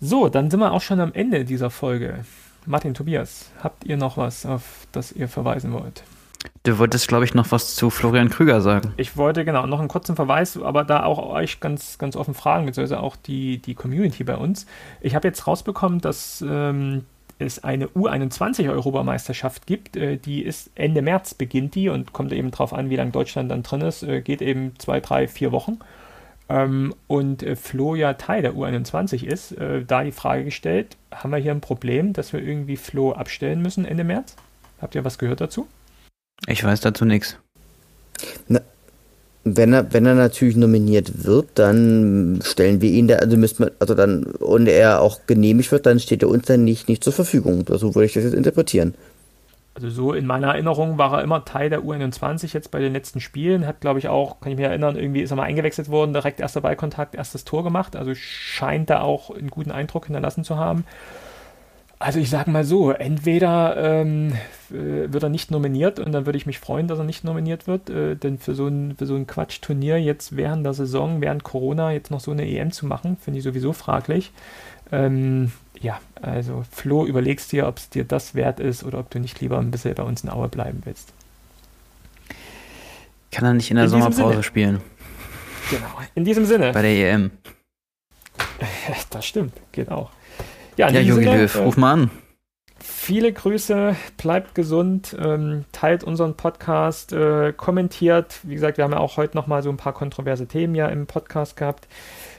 [0.01, 2.25] So, dann sind wir auch schon am Ende dieser Folge.
[2.65, 6.03] Martin, Tobias, habt ihr noch was, auf das ihr verweisen wollt?
[6.65, 8.95] Du wolltest, glaube ich, noch was zu Florian Krüger sagen.
[8.97, 12.67] Ich wollte genau noch einen kurzen Verweis, aber da auch euch ganz, ganz offen fragen,
[12.67, 14.67] beziehungsweise auch die, die Community bei uns.
[15.01, 17.05] Ich habe jetzt rausbekommen, dass ähm,
[17.39, 19.97] es eine U21-Europameisterschaft gibt.
[19.97, 23.51] Äh, die ist Ende März beginnt die und kommt eben darauf an, wie lange Deutschland
[23.51, 24.03] dann drin ist.
[24.03, 25.79] Äh, geht eben zwei, drei, vier Wochen
[26.53, 31.31] ähm, und äh, Flo ja Teil der U21 ist, äh, da die Frage gestellt, haben
[31.31, 34.37] wir hier ein Problem, dass wir irgendwie Flo abstellen müssen Ende März?
[34.81, 35.67] Habt ihr was gehört dazu?
[36.47, 37.37] Ich weiß dazu nichts.
[39.45, 43.73] wenn er, wenn er natürlich nominiert wird, dann stellen wir ihn da, also müssen wir,
[43.79, 47.13] also dann, und er auch genehmigt wird, dann steht er uns dann nicht, nicht zur
[47.13, 47.65] Verfügung.
[47.69, 48.95] So würde ich das jetzt interpretieren
[49.75, 53.21] also so in meiner Erinnerung war er immer Teil der U21 jetzt bei den letzten
[53.21, 53.67] Spielen.
[53.67, 56.41] Hat, glaube ich, auch, kann ich mich erinnern, irgendwie ist er mal eingewechselt worden, direkt
[56.41, 57.97] erster Ballkontakt, erstes Tor gemacht.
[57.97, 60.85] Also scheint da auch einen guten Eindruck hinterlassen zu haben.
[62.03, 64.33] Also ich sage mal so, entweder ähm,
[64.71, 67.69] äh, wird er nicht nominiert und dann würde ich mich freuen, dass er nicht nominiert
[67.69, 71.45] wird, äh, denn für so ein, für so ein Quatschturnier jetzt während der Saison, während
[71.45, 74.33] Corona jetzt noch so eine EM zu machen, finde ich sowieso fraglich.
[74.91, 79.21] Ähm, ja, also Flo, überlegst dir, ob es dir das wert ist oder ob du
[79.21, 81.13] nicht lieber ein bisschen bei uns in Aue bleiben willst.
[83.31, 84.81] Kann er nicht in der in Sommerpause spielen?
[85.71, 85.87] Genau,
[86.17, 86.73] in diesem Sinne.
[86.73, 87.31] Bei der EM.
[89.11, 90.11] Das stimmt, geht auch.
[90.77, 92.11] Ja, ja Jogi Löw, ruf mal an.
[92.85, 98.41] Viele Grüße, bleibt gesund, ähm, teilt unseren Podcast, äh, kommentiert.
[98.43, 101.07] Wie gesagt, wir haben ja auch heute nochmal so ein paar kontroverse Themen ja im
[101.07, 101.87] Podcast gehabt.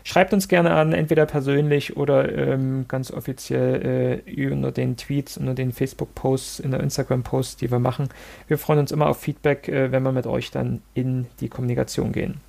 [0.04, 5.54] Schreibt uns gerne an, entweder persönlich oder ähm, ganz offiziell äh, unter den Tweets, unter
[5.54, 8.10] den Facebook-Posts, in der Instagram-Posts, die wir machen.
[8.48, 12.12] Wir freuen uns immer auf Feedback, äh, wenn wir mit euch dann in die Kommunikation
[12.12, 12.42] gehen.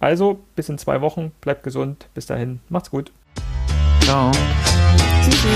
[0.00, 3.12] Also, bis in zwei Wochen, bleibt gesund, bis dahin, macht's gut.
[4.08, 4.12] 你
[5.24, 5.48] 其实